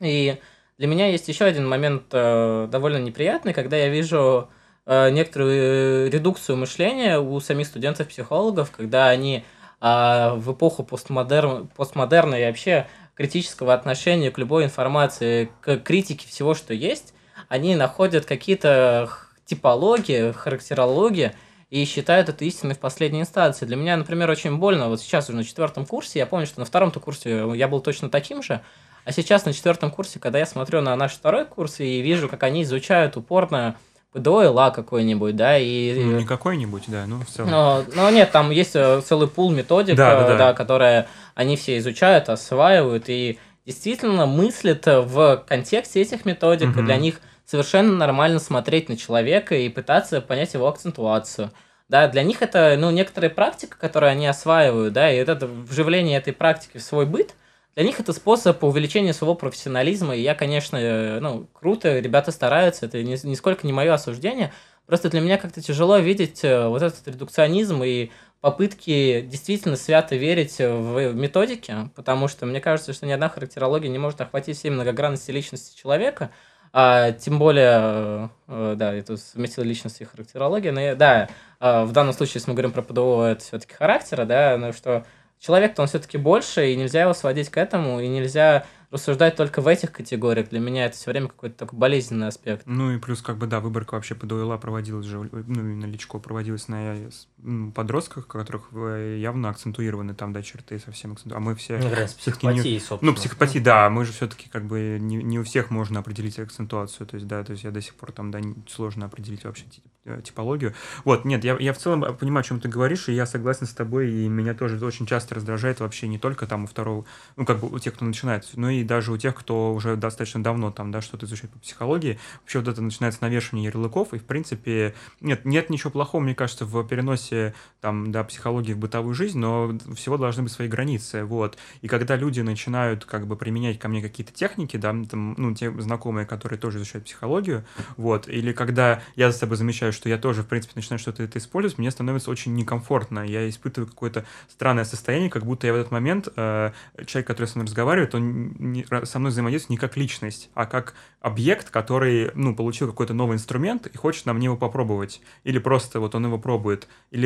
И 0.00 0.38
для 0.78 0.86
меня 0.86 1.08
есть 1.08 1.28
еще 1.28 1.44
один 1.44 1.68
момент 1.68 2.04
э, 2.12 2.68
довольно 2.70 2.98
неприятный, 2.98 3.52
когда 3.54 3.76
я 3.76 3.88
вижу 3.88 4.48
э, 4.50 4.63
некоторую 4.86 6.10
редукцию 6.10 6.56
мышления 6.56 7.18
у 7.18 7.40
самих 7.40 7.66
студентов-психологов, 7.66 8.70
когда 8.70 9.08
они 9.08 9.44
а, 9.80 10.34
в 10.36 10.52
эпоху 10.52 10.82
постмодерн, 10.82 11.68
постмодерна 11.68 12.36
и 12.36 12.46
вообще 12.46 12.86
критического 13.14 13.74
отношения 13.74 14.30
к 14.30 14.38
любой 14.38 14.64
информации, 14.64 15.50
к 15.60 15.78
критике 15.78 16.26
всего, 16.26 16.54
что 16.54 16.74
есть, 16.74 17.14
они 17.48 17.76
находят 17.76 18.24
какие-то 18.24 19.10
типологии, 19.44 20.32
характерологии 20.32 21.32
и 21.70 21.84
считают 21.84 22.28
это 22.28 22.44
истиной 22.44 22.74
в 22.74 22.78
последней 22.78 23.20
инстанции. 23.20 23.66
Для 23.66 23.76
меня, 23.76 23.96
например, 23.96 24.30
очень 24.30 24.56
больно. 24.56 24.88
Вот 24.88 25.00
сейчас 25.00 25.28
уже 25.28 25.36
на 25.36 25.44
четвертом 25.44 25.86
курсе, 25.86 26.18
я 26.18 26.26
помню, 26.26 26.46
что 26.46 26.60
на 26.60 26.66
втором-то 26.66 27.00
курсе 27.00 27.44
я 27.54 27.68
был 27.68 27.80
точно 27.80 28.08
таким 28.08 28.42
же, 28.42 28.62
а 29.04 29.12
сейчас 29.12 29.44
на 29.44 29.52
четвертом 29.52 29.90
курсе, 29.90 30.18
когда 30.18 30.38
я 30.38 30.46
смотрю 30.46 30.80
на 30.80 30.96
наш 30.96 31.12
второй 31.12 31.44
курс 31.44 31.80
и 31.80 32.00
вижу, 32.00 32.28
как 32.28 32.42
они 32.42 32.62
изучают 32.62 33.16
упорно 33.16 33.76
ПДО 34.14 34.44
и 34.44 34.46
ЛА 34.46 34.70
какой-нибудь, 34.70 35.34
да, 35.34 35.58
и... 35.58 35.92
Ну, 36.02 36.18
не 36.20 36.24
какой-нибудь, 36.24 36.84
да, 36.86 37.04
ну, 37.06 37.20
в 37.20 37.26
целом. 37.26 37.50
Но, 37.50 37.84
но 37.94 38.08
нет, 38.10 38.30
там 38.30 38.50
есть 38.50 38.76
э, 38.76 39.02
целый 39.04 39.26
пул 39.28 39.50
методик, 39.50 39.96
Да, 39.96 40.14
да, 40.20 40.24
э, 40.24 40.28
да. 40.28 40.36
да, 40.38 40.52
которые 40.54 41.08
они 41.34 41.56
все 41.56 41.76
изучают, 41.78 42.28
осваивают 42.28 43.08
и 43.08 43.38
действительно 43.66 44.26
мыслят 44.26 44.86
в 44.86 45.44
контексте 45.48 46.00
этих 46.00 46.24
методик. 46.24 46.68
И 46.68 46.78
Мгм. 46.78 46.84
для 46.86 46.96
них 46.96 47.20
совершенно 47.44 47.92
нормально 47.92 48.38
смотреть 48.38 48.88
на 48.88 48.96
человека 48.96 49.56
и 49.56 49.68
пытаться 49.68 50.20
понять 50.20 50.54
его 50.54 50.68
акцентуацию. 50.68 51.50
Да, 51.88 52.06
для 52.08 52.22
них 52.22 52.40
это 52.40 52.76
ну, 52.78 52.90
некоторая 52.90 53.30
практика, 53.30 53.76
которую 53.78 54.10
они 54.10 54.26
осваивают, 54.26 54.94
да, 54.94 55.12
и 55.12 55.16
это 55.16 55.46
вживление 55.46 56.18
этой 56.18 56.32
практики 56.32 56.78
в 56.78 56.82
свой 56.82 57.04
быт, 57.04 57.34
для 57.74 57.84
них 57.84 57.98
это 57.98 58.12
способ 58.12 58.62
увеличения 58.62 59.12
своего 59.12 59.34
профессионализма. 59.34 60.14
И 60.14 60.20
я, 60.20 60.34
конечно, 60.34 60.76
э, 60.76 61.18
ну, 61.20 61.48
круто, 61.52 61.98
ребята 61.98 62.30
стараются, 62.30 62.86
это 62.86 63.02
ни- 63.02 63.26
нисколько 63.26 63.66
не 63.66 63.72
мое 63.72 63.92
осуждение. 63.92 64.52
Просто 64.86 65.10
для 65.10 65.20
меня 65.20 65.38
как-то 65.38 65.60
тяжело 65.60 65.98
видеть 65.98 66.44
э, 66.44 66.68
вот 66.68 66.82
этот 66.82 67.06
редукционизм 67.08 67.82
и 67.82 68.10
попытки 68.40 69.22
действительно 69.22 69.76
свято 69.76 70.14
верить 70.16 70.58
в 70.58 71.14
методики, 71.14 71.74
потому 71.96 72.28
что 72.28 72.44
мне 72.46 72.60
кажется, 72.60 72.92
что 72.92 73.06
ни 73.06 73.12
одна 73.12 73.28
характерология 73.30 73.88
не 73.88 73.98
может 73.98 74.20
охватить 74.20 74.58
всей 74.58 74.70
многогранности 74.70 75.30
личности 75.30 75.76
человека, 75.76 76.30
а 76.72 77.12
тем 77.12 77.38
более, 77.38 78.30
э, 78.46 78.74
да, 78.76 78.92
это 78.94 79.16
совместила 79.16 79.64
личность 79.64 80.00
и 80.00 80.04
характерология, 80.04 80.72
но 80.72 80.80
я- 80.80 80.94
да, 80.94 81.28
в 81.60 81.92
данном 81.92 82.12
случае, 82.12 82.34
если 82.34 82.50
мы 82.50 82.54
говорим 82.54 82.72
про 82.72 82.82
ПДО, 82.82 83.24
это 83.24 83.42
все-таки 83.42 83.72
характера, 83.72 84.26
да, 84.26 84.58
но 84.58 84.72
что 84.72 85.06
человек-то 85.44 85.82
он 85.82 85.88
все-таки 85.88 86.16
больше, 86.16 86.70
и 86.72 86.76
нельзя 86.76 87.02
его 87.02 87.12
сводить 87.14 87.50
к 87.50 87.56
этому, 87.58 88.00
и 88.00 88.08
нельзя 88.08 88.64
рассуждать 88.90 89.36
только 89.36 89.60
в 89.60 89.66
этих 89.66 89.92
категориях. 89.92 90.48
Для 90.50 90.60
меня 90.60 90.86
это 90.86 90.96
все 90.96 91.10
время 91.10 91.28
какой-то 91.28 91.56
такой 91.56 91.78
болезненный 91.78 92.28
аспект. 92.28 92.62
Ну 92.66 92.92
и 92.92 92.98
плюс, 92.98 93.20
как 93.20 93.36
бы, 93.38 93.46
да, 93.46 93.60
выборка 93.60 93.94
вообще 93.94 94.14
по 94.14 94.24
ДОЛА 94.24 94.56
проводилась 94.56 95.04
же, 95.04 95.18
ну, 95.18 95.60
именно 95.60 95.84
Личко 95.86 96.18
проводилась 96.18 96.68
на 96.68 96.94
с- 96.94 97.28
м, 97.33 97.33
подростках, 97.74 98.26
которых 98.26 98.68
э, 98.72 99.18
явно 99.20 99.50
акцентуированы 99.50 100.14
там, 100.14 100.32
да, 100.32 100.42
черты 100.42 100.78
совсем 100.78 101.12
акцентуированы. 101.12 101.46
А 101.46 101.50
мы 101.50 101.56
все... 101.56 101.78
Ну, 101.78 101.94
раз 101.94 102.14
всё-таки 102.14 102.46
не- 102.46 102.52
психопатии, 102.52 102.78
собственно. 102.78 103.10
Ну, 103.10 103.16
психопатия, 103.16 103.60
да, 103.60 103.90
мы 103.90 104.04
же 104.04 104.12
все-таки 104.12 104.48
как 104.48 104.64
бы 104.64 104.98
не, 105.00 105.16
не 105.16 105.38
у 105.38 105.44
всех 105.44 105.70
можно 105.70 106.00
определить 106.00 106.38
акцентуацию, 106.38 107.06
то 107.06 107.16
есть, 107.16 107.26
да, 107.26 107.44
то 107.44 107.52
есть 107.52 107.64
я 107.64 107.70
до 107.70 107.82
сих 107.82 107.94
пор 107.94 108.12
там, 108.12 108.30
да, 108.30 108.40
сложно 108.66 109.06
определить 109.06 109.44
вообще 109.44 109.64
э, 110.06 110.22
типологию. 110.24 110.74
Вот, 111.04 111.26
нет, 111.26 111.44
я, 111.44 111.56
я 111.58 111.74
в 111.74 111.78
целом 111.78 112.16
понимаю, 112.16 112.40
о 112.40 112.44
чем 112.44 112.60
ты 112.60 112.68
говоришь, 112.68 113.08
и 113.08 113.12
я 113.12 113.26
согласен 113.26 113.66
с 113.66 113.74
тобой, 113.74 114.10
и 114.10 114.28
меня 114.28 114.54
тоже 114.54 114.82
очень 114.84 115.04
часто 115.06 115.34
раздражает 115.34 115.80
вообще 115.80 116.08
не 116.08 116.18
только 116.18 116.46
там 116.46 116.64
у 116.64 116.66
второго, 116.66 117.04
ну, 117.36 117.44
как 117.44 117.60
бы 117.60 117.68
у 117.68 117.78
тех, 117.78 117.94
кто 117.94 118.06
начинает, 118.06 118.48
но 118.54 118.70
и 118.70 118.84
даже 118.84 119.12
у 119.12 119.18
тех, 119.18 119.34
кто 119.34 119.74
уже 119.74 119.96
достаточно 119.96 120.42
давно 120.42 120.70
там, 120.70 120.90
да, 120.90 121.02
что-то 121.02 121.26
изучает 121.26 121.52
по 121.52 121.58
психологии, 121.58 122.18
вообще 122.40 122.60
вот 122.60 122.68
это 122.68 122.80
начинается 122.80 123.22
навешивание 123.22 123.66
ярлыков, 123.66 124.14
и, 124.14 124.18
в 124.18 124.24
принципе, 124.24 124.94
нет, 125.20 125.44
нет 125.44 125.68
ничего 125.68 125.90
плохого, 125.90 126.22
мне 126.22 126.34
кажется, 126.34 126.64
в 126.64 126.82
переносе 126.86 127.33
там, 127.80 128.12
да, 128.12 128.24
психологии 128.24 128.72
в 128.72 128.78
бытовую 128.78 129.14
жизнь, 129.14 129.38
но 129.38 129.76
всего 129.94 130.16
должны 130.16 130.42
быть 130.42 130.52
свои 130.52 130.68
границы, 130.68 131.24
вот. 131.24 131.58
И 131.82 131.88
когда 131.88 132.16
люди 132.16 132.40
начинают 132.40 133.04
как 133.04 133.26
бы 133.26 133.36
применять 133.36 133.78
ко 133.78 133.88
мне 133.88 134.00
какие-то 134.00 134.32
техники, 134.32 134.76
да, 134.76 134.94
там, 135.10 135.34
ну, 135.36 135.54
те 135.54 135.70
знакомые, 135.70 136.26
которые 136.26 136.58
тоже 136.58 136.78
изучают 136.78 137.04
психологию, 137.04 137.64
вот, 137.96 138.28
или 138.28 138.52
когда 138.52 139.02
я 139.16 139.30
за 139.30 139.38
собой 139.38 139.56
замечаю, 139.56 139.92
что 139.92 140.08
я 140.08 140.18
тоже, 140.18 140.42
в 140.42 140.46
принципе, 140.46 140.72
начинаю 140.76 140.98
что-то 140.98 141.22
это 141.22 141.38
использовать, 141.38 141.78
мне 141.78 141.90
становится 141.90 142.30
очень 142.30 142.54
некомфортно, 142.54 143.20
я 143.20 143.48
испытываю 143.48 143.88
какое-то 143.88 144.24
странное 144.48 144.84
состояние, 144.84 145.30
как 145.30 145.44
будто 145.44 145.66
я 145.66 145.72
в 145.72 145.76
этот 145.76 145.92
момент, 145.92 146.28
э, 146.36 146.72
человек, 147.06 147.26
который 147.26 147.46
со 147.46 147.58
мной 147.58 147.66
разговаривает, 147.66 148.14
он, 148.14 148.54
не, 148.58 148.86
со 149.04 149.18
мной 149.18 149.30
взаимодействует 149.32 149.70
не 149.70 149.76
как 149.76 149.96
личность, 149.96 150.50
а 150.54 150.66
как 150.66 150.94
объект, 151.24 151.70
который, 151.70 152.30
ну, 152.34 152.54
получил 152.54 152.86
какой-то 152.88 153.14
новый 153.14 153.36
инструмент 153.36 153.86
и 153.86 153.96
хочет 153.96 154.26
на 154.26 154.34
мне 154.34 154.44
его 154.44 154.58
попробовать. 154.58 155.22
Или 155.42 155.58
просто 155.58 155.98
вот 155.98 156.14
он 156.14 156.26
его 156.26 156.38
пробует. 156.38 156.86
Или 157.10 157.23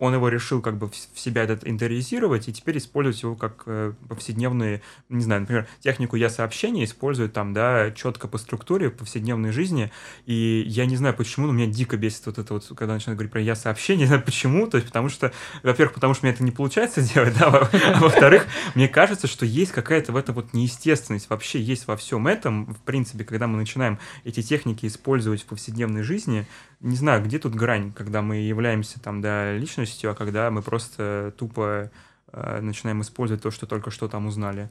он 0.00 0.14
его 0.14 0.28
решил 0.28 0.60
как 0.60 0.76
бы 0.76 0.88
в 0.88 1.18
себя 1.18 1.42
этот 1.42 1.66
интериоризировать 1.66 2.48
и 2.48 2.52
теперь 2.52 2.78
использовать 2.78 3.22
его 3.22 3.34
как 3.34 3.62
э, 3.66 3.92
повседневные, 4.08 4.82
не 5.08 5.22
знаю, 5.22 5.42
например, 5.42 5.66
технику 5.80 6.16
я 6.16 6.30
сообщения 6.30 6.84
использует 6.84 7.32
там, 7.32 7.52
да, 7.52 7.90
четко 7.90 8.28
по 8.28 8.38
структуре 8.38 8.90
повседневной 8.90 9.52
жизни. 9.52 9.90
И 10.26 10.64
я 10.66 10.86
не 10.86 10.96
знаю 10.96 11.14
почему, 11.14 11.46
но 11.46 11.52
меня 11.52 11.66
дико 11.66 11.96
бесит 11.96 12.26
вот 12.26 12.38
это 12.38 12.54
вот, 12.54 12.66
когда 12.76 12.94
начинают 12.94 13.18
говорить 13.18 13.32
про 13.32 13.40
я 13.40 13.54
сообщение, 13.54 14.06
знаю 14.08 14.22
почему, 14.22 14.66
то 14.66 14.76
есть 14.76 14.86
потому 14.86 15.08
что, 15.08 15.32
во-первых, 15.62 15.94
потому 15.94 16.14
что 16.14 16.26
мне 16.26 16.34
это 16.34 16.44
не 16.44 16.50
получается 16.50 17.02
делать, 17.02 17.36
да, 17.38 17.46
а 17.48 17.98
во-вторых, 18.00 18.46
мне 18.74 18.88
кажется, 18.88 19.26
что 19.26 19.46
есть 19.46 19.72
какая-то 19.72 20.12
в 20.12 20.16
этом 20.16 20.34
вот 20.34 20.52
неестественность, 20.52 21.30
вообще 21.30 21.60
есть 21.60 21.86
во 21.86 21.96
всем 21.96 22.26
этом, 22.26 22.74
в 22.74 22.80
принципе, 22.82 23.24
когда 23.24 23.46
мы 23.46 23.58
начинаем 23.58 23.98
эти 24.24 24.42
техники 24.42 24.86
использовать 24.86 25.42
в 25.42 25.46
повседневной 25.46 26.02
жизни, 26.02 26.46
не 26.80 26.96
знаю, 26.96 27.22
где 27.24 27.38
тут 27.38 27.54
грань, 27.54 27.92
когда 27.92 28.22
мы 28.22 28.36
являемся 28.36 29.00
там, 29.00 29.20
да, 29.20 29.52
личностью, 29.52 30.10
а 30.10 30.14
когда 30.14 30.50
мы 30.50 30.62
просто 30.62 31.32
тупо 31.36 31.90
э, 32.32 32.60
начинаем 32.60 33.02
использовать 33.02 33.42
то, 33.42 33.50
что 33.50 33.66
только 33.66 33.90
что 33.90 34.08
там 34.08 34.26
узнали. 34.26 34.70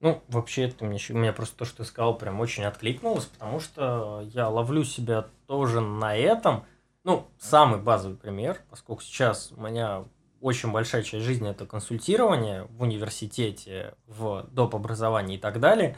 Ну, 0.00 0.22
вообще, 0.28 0.64
это 0.64 0.84
мне, 0.84 0.98
у 1.10 1.14
меня 1.14 1.32
просто 1.32 1.56
то, 1.56 1.64
что 1.64 1.78
ты 1.78 1.84
сказал, 1.84 2.18
прям 2.18 2.40
очень 2.40 2.64
откликнулось, 2.64 3.24
потому 3.24 3.58
что 3.58 4.22
я 4.32 4.48
ловлю 4.48 4.84
себя 4.84 5.26
тоже 5.46 5.80
на 5.80 6.14
этом. 6.16 6.64
Ну, 7.04 7.26
самый 7.38 7.80
базовый 7.80 8.16
пример, 8.16 8.60
поскольку 8.70 9.02
сейчас 9.02 9.52
у 9.56 9.60
меня 9.62 10.04
очень 10.40 10.72
большая 10.72 11.02
часть 11.02 11.24
жизни 11.24 11.50
это 11.50 11.64
консультирование 11.64 12.64
в 12.64 12.82
университете, 12.82 13.94
в 14.06 14.46
доп. 14.52 14.74
образовании 14.74 15.36
и 15.36 15.40
так 15.40 15.58
далее. 15.58 15.96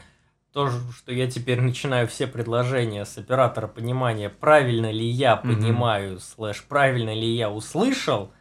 То, 0.57 0.71
что 0.71 1.11
я 1.11 1.29
теперь 1.29 1.61
начинаю 1.61 2.07
все 2.07 2.25
предложения 2.25 3.05
с 3.05 3.15
оператора 3.19 3.67
понимания, 3.67 4.27
правильно 4.27 4.91
ли 4.91 5.05
я 5.05 5.35
понимаю, 5.35 6.15
mm-hmm. 6.15 6.33
слэш, 6.35 6.63
правильно 6.63 7.13
ли 7.13 7.27
я 7.27 7.51
услышал, 7.51 8.31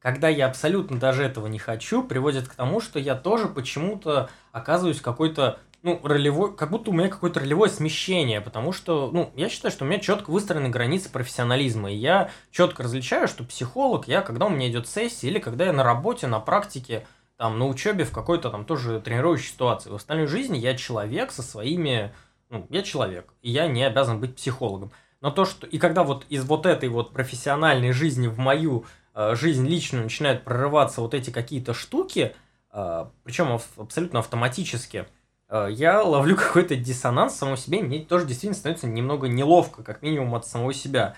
когда 0.00 0.28
я 0.28 0.46
абсолютно 0.46 0.98
даже 0.98 1.22
этого 1.22 1.46
не 1.46 1.60
хочу, 1.60 2.02
приводит 2.02 2.48
к 2.48 2.54
тому, 2.54 2.80
что 2.80 2.98
я 2.98 3.14
тоже 3.14 3.46
почему-то 3.46 4.30
оказываюсь 4.50 5.00
какой-то 5.00 5.60
ну, 5.84 6.00
ролевой, 6.02 6.56
как 6.56 6.72
будто 6.72 6.90
у 6.90 6.92
меня 6.92 7.06
какое-то 7.06 7.38
ролевое 7.38 7.70
смещение, 7.70 8.40
потому 8.40 8.72
что, 8.72 9.08
ну, 9.12 9.30
я 9.36 9.48
считаю, 9.48 9.70
что 9.70 9.84
у 9.84 9.86
меня 9.88 10.00
четко 10.00 10.32
выстроены 10.32 10.70
границы 10.70 11.08
профессионализма, 11.08 11.92
и 11.92 11.94
я 11.94 12.32
четко 12.50 12.82
различаю, 12.82 13.28
что 13.28 13.44
психолог 13.44 14.08
я, 14.08 14.22
когда 14.22 14.46
у 14.46 14.50
меня 14.50 14.68
идет 14.68 14.88
сессия, 14.88 15.28
или 15.28 15.38
когда 15.38 15.66
я 15.66 15.72
на 15.72 15.84
работе, 15.84 16.26
на 16.26 16.40
практике, 16.40 17.06
там, 17.40 17.58
на 17.58 17.66
учебе 17.66 18.04
в 18.04 18.12
какой-то 18.12 18.50
там 18.50 18.66
тоже 18.66 19.00
тренирующей 19.00 19.48
ситуации. 19.48 19.88
В 19.88 19.94
остальной 19.94 20.26
жизни 20.26 20.58
я 20.58 20.76
человек 20.76 21.32
со 21.32 21.42
своими, 21.42 22.12
ну, 22.50 22.66
я 22.68 22.82
человек, 22.82 23.32
и 23.40 23.50
я 23.50 23.66
не 23.66 23.82
обязан 23.82 24.20
быть 24.20 24.36
психологом. 24.36 24.92
Но 25.22 25.30
то, 25.30 25.44
что, 25.44 25.66
и 25.66 25.78
когда 25.78 26.04
вот 26.04 26.26
из 26.28 26.44
вот 26.44 26.66
этой 26.66 26.88
вот 26.90 27.12
профессиональной 27.12 27.92
жизни 27.92 28.28
в 28.28 28.38
мою 28.38 28.84
э, 29.14 29.34
жизнь 29.34 29.66
личную 29.66 30.04
начинают 30.04 30.44
прорываться 30.44 31.00
вот 31.00 31.14
эти 31.14 31.30
какие-то 31.30 31.74
штуки, 31.74 32.36
э, 32.72 33.06
причем 33.24 33.58
абсолютно 33.76 34.18
автоматически– 34.18 35.06
Э, 35.50 35.68
я 35.70 36.02
ловлю 36.02 36.36
какой-то 36.36 36.76
диссонанс 36.76 37.34
в 37.34 37.36
самом 37.36 37.56
себе, 37.56 37.80
и 37.80 37.82
мне 37.82 38.00
тоже 38.00 38.24
действительно 38.24 38.58
становится 38.58 38.86
немного 38.86 39.28
неловко, 39.28 39.82
как 39.82 40.02
минимум 40.02 40.34
от 40.34 40.46
самого 40.46 40.72
себя. 40.72 41.16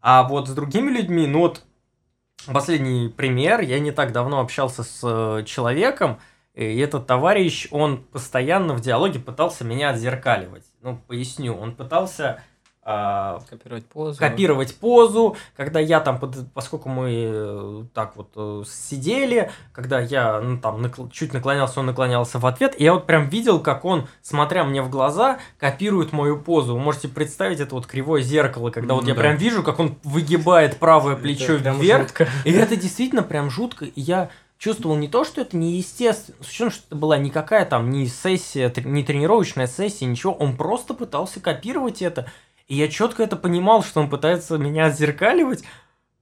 А 0.00 0.22
вот 0.22 0.48
с 0.48 0.52
другими 0.52 0.90
людьми, 0.90 1.26
ну 1.26 1.40
вот 1.40 1.62
последний 2.52 3.08
пример, 3.08 3.60
я 3.60 3.78
не 3.80 3.92
так 3.92 4.12
давно 4.12 4.40
общался 4.40 4.82
с 4.82 5.00
э, 5.02 5.44
человеком, 5.44 6.20
и 6.54 6.78
этот 6.78 7.06
товарищ, 7.06 7.68
он 7.70 8.04
постоянно 8.04 8.74
в 8.74 8.80
диалоге 8.80 9.18
пытался 9.18 9.64
меня 9.64 9.90
отзеркаливать. 9.90 10.64
Ну, 10.82 11.00
поясню, 11.06 11.56
он 11.56 11.74
пытался 11.74 12.42
копировать 12.84 13.86
позу. 13.86 14.18
Копировать 14.18 14.74
позу, 14.74 15.36
когда 15.56 15.78
я 15.78 16.00
там, 16.00 16.20
поскольку 16.52 16.88
мы 16.88 17.30
э, 17.32 17.84
так 17.94 18.16
вот 18.16 18.30
э, 18.34 18.64
сидели, 18.66 19.52
когда 19.72 20.00
я 20.00 20.40
ну, 20.40 20.58
там 20.58 20.82
накл... 20.82 21.08
чуть 21.08 21.32
наклонялся, 21.32 21.78
он 21.78 21.86
наклонялся 21.86 22.40
в 22.40 22.46
ответ, 22.46 22.74
и 22.76 22.82
я 22.82 22.94
вот 22.94 23.06
прям 23.06 23.28
видел, 23.28 23.60
как 23.60 23.84
он, 23.84 24.08
смотря 24.20 24.64
мне 24.64 24.82
в 24.82 24.90
глаза, 24.90 25.38
копирует 25.58 26.12
мою 26.12 26.40
позу. 26.40 26.74
Вы 26.74 26.80
можете 26.80 27.06
представить 27.06 27.60
это 27.60 27.74
вот 27.76 27.86
кривое 27.86 28.22
зеркало, 28.22 28.70
когда 28.70 28.94
вот 28.94 29.06
я 29.06 29.14
прям 29.14 29.36
вижу, 29.36 29.62
как 29.62 29.78
он 29.78 29.96
выгибает 30.02 30.78
правое 30.78 31.14
плечо 31.14 31.54
вверх. 31.54 32.08
И 32.44 32.50
это 32.50 32.74
действительно 32.74 33.22
прям 33.22 33.48
жутко. 33.48 33.84
И 33.84 34.00
я 34.00 34.30
чувствовал 34.62 34.96
не 34.96 35.08
то, 35.08 35.24
что 35.24 35.40
это 35.40 35.56
неестественно, 35.56 36.36
с 36.40 36.48
учетом, 36.48 36.70
что 36.70 36.84
это 36.86 36.96
была 36.96 37.18
никакая 37.18 37.64
там 37.64 37.90
не 37.90 38.06
сессия, 38.06 38.72
не 38.84 39.02
тренировочная 39.02 39.66
сессия, 39.66 40.06
ничего, 40.06 40.32
он 40.34 40.56
просто 40.56 40.94
пытался 40.94 41.40
копировать 41.40 42.00
это. 42.00 42.30
И 42.72 42.76
я 42.76 42.88
четко 42.88 43.22
это 43.22 43.36
понимал, 43.36 43.82
что 43.82 44.00
он 44.00 44.08
пытается 44.08 44.56
меня 44.56 44.86
отзеркаливать. 44.86 45.62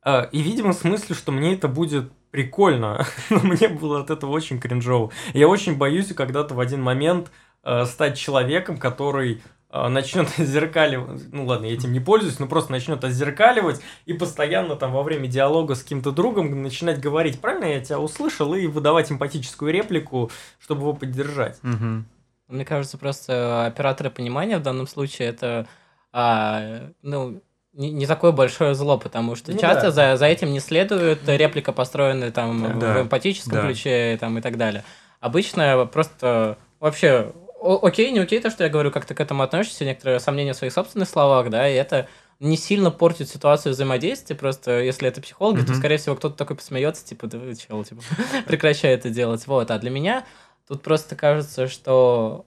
А, 0.02 0.22
и, 0.32 0.40
видимо, 0.40 0.72
в 0.72 0.76
смысле, 0.76 1.14
что 1.14 1.30
мне 1.30 1.54
это 1.54 1.68
будет 1.68 2.10
прикольно. 2.32 3.06
Но 3.30 3.38
мне 3.38 3.68
было 3.68 4.00
от 4.00 4.10
этого 4.10 4.32
очень 4.32 4.58
кринжово. 4.58 5.12
Я 5.32 5.46
очень 5.46 5.76
боюсь 5.76 6.12
когда-то 6.12 6.56
в 6.56 6.58
один 6.58 6.82
момент 6.82 7.30
э, 7.62 7.84
стать 7.84 8.18
человеком, 8.18 8.78
который 8.78 9.44
э, 9.70 9.86
начнет 9.86 10.26
отзеркаливать, 10.40 11.32
ну 11.32 11.46
ладно, 11.46 11.66
я 11.66 11.74
этим 11.74 11.92
не 11.92 12.00
пользуюсь, 12.00 12.40
но 12.40 12.48
просто 12.48 12.72
начнет 12.72 13.04
отзеркаливать 13.04 13.80
и 14.06 14.12
постоянно 14.12 14.74
там 14.74 14.90
во 14.90 15.04
время 15.04 15.28
диалога 15.28 15.76
с 15.76 15.84
каким-то 15.84 16.10
другом 16.10 16.64
начинать 16.64 16.98
говорить, 16.98 17.40
правильно 17.40 17.66
я 17.66 17.80
тебя 17.80 18.00
услышал, 18.00 18.52
и 18.54 18.66
выдавать 18.66 19.12
эмпатическую 19.12 19.72
реплику, 19.72 20.32
чтобы 20.58 20.80
его 20.80 20.94
поддержать. 20.94 21.60
Угу. 21.62 22.04
Мне 22.48 22.64
кажется, 22.64 22.98
просто 22.98 23.66
операторы 23.66 24.10
понимания 24.10 24.58
в 24.58 24.62
данном 24.62 24.88
случае 24.88 25.28
это 25.28 25.68
а, 26.12 26.90
ну, 27.02 27.40
не, 27.72 27.90
не 27.90 28.06
такое 28.06 28.32
большое 28.32 28.74
зло, 28.74 28.98
потому 28.98 29.36
что 29.36 29.52
ну, 29.52 29.58
часто 29.58 29.86
да. 29.86 29.90
за, 29.90 30.16
за 30.16 30.26
этим 30.26 30.52
не 30.52 30.60
следует 30.60 31.20
реплика, 31.28 31.72
построенная 31.72 32.30
там 32.30 32.78
да. 32.78 32.94
в 32.94 33.02
эмпатическом 33.02 33.54
да. 33.54 33.62
ключе 33.62 34.16
там, 34.20 34.38
и 34.38 34.40
так 34.40 34.56
далее. 34.56 34.84
Обычно 35.20 35.86
просто 35.86 36.58
вообще 36.80 37.32
окей, 37.60 38.10
не 38.10 38.18
окей 38.18 38.40
то, 38.40 38.50
что 38.50 38.64
я 38.64 38.70
говорю, 38.70 38.90
как 38.90 39.04
ты 39.04 39.14
к 39.14 39.20
этому 39.20 39.42
относишься, 39.42 39.84
некоторые 39.84 40.20
сомнения 40.20 40.52
в 40.52 40.56
своих 40.56 40.72
собственных 40.72 41.08
словах, 41.08 41.50
да, 41.50 41.68
и 41.68 41.74
это 41.74 42.08
не 42.40 42.56
сильно 42.56 42.90
портит 42.90 43.28
ситуацию 43.28 43.72
взаимодействия, 43.72 44.34
просто 44.34 44.80
если 44.80 45.06
это 45.06 45.20
психологи, 45.20 45.60
mm-hmm. 45.60 45.66
то, 45.66 45.74
скорее 45.74 45.98
всего, 45.98 46.16
кто-то 46.16 46.36
такой 46.36 46.56
посмеется, 46.56 47.04
типа, 47.04 47.26
да 47.26 47.38
чел, 47.54 47.84
типа, 47.84 48.02
прекращай 48.46 48.94
это 48.94 49.10
делать, 49.10 49.46
вот, 49.46 49.70
а 49.70 49.78
для 49.78 49.90
меня 49.90 50.24
тут 50.66 50.82
просто 50.82 51.16
кажется, 51.16 51.68
что 51.68 52.46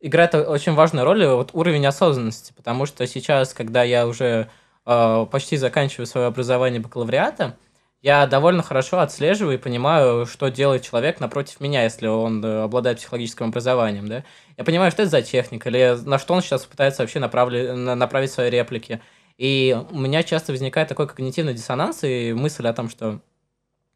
играет 0.00 0.34
очень 0.34 0.74
важную 0.74 1.04
роль 1.04 1.24
вот 1.26 1.50
уровень 1.52 1.86
осознанности, 1.86 2.52
потому 2.56 2.86
что 2.86 3.06
сейчас, 3.06 3.54
когда 3.54 3.82
я 3.82 4.06
уже 4.06 4.48
э, 4.86 5.26
почти 5.30 5.56
заканчиваю 5.56 6.06
свое 6.06 6.26
образование 6.26 6.80
бакалавриата, 6.80 7.56
я 8.02 8.26
довольно 8.26 8.62
хорошо 8.62 9.00
отслеживаю 9.00 9.58
и 9.58 9.60
понимаю, 9.60 10.24
что 10.24 10.48
делает 10.48 10.82
человек 10.82 11.20
напротив 11.20 11.60
меня, 11.60 11.82
если 11.82 12.06
он 12.06 12.42
э, 12.42 12.62
обладает 12.62 12.98
психологическим 12.98 13.46
образованием, 13.46 14.08
да. 14.08 14.24
Я 14.56 14.64
понимаю, 14.64 14.90
что 14.90 15.02
это 15.02 15.10
за 15.10 15.22
техника, 15.22 15.68
или 15.68 15.98
на 16.04 16.18
что 16.18 16.32
он 16.34 16.40
сейчас 16.40 16.64
пытается 16.64 17.02
вообще 17.02 17.18
направли, 17.18 17.72
направить 17.72 18.32
свои 18.32 18.48
реплики. 18.48 19.02
И 19.36 19.78
у 19.90 19.98
меня 19.98 20.22
часто 20.22 20.52
возникает 20.52 20.88
такой 20.88 21.08
когнитивный 21.08 21.54
диссонанс 21.54 22.04
и 22.04 22.32
мысль 22.32 22.66
о 22.66 22.72
том, 22.72 22.88
что 22.88 23.20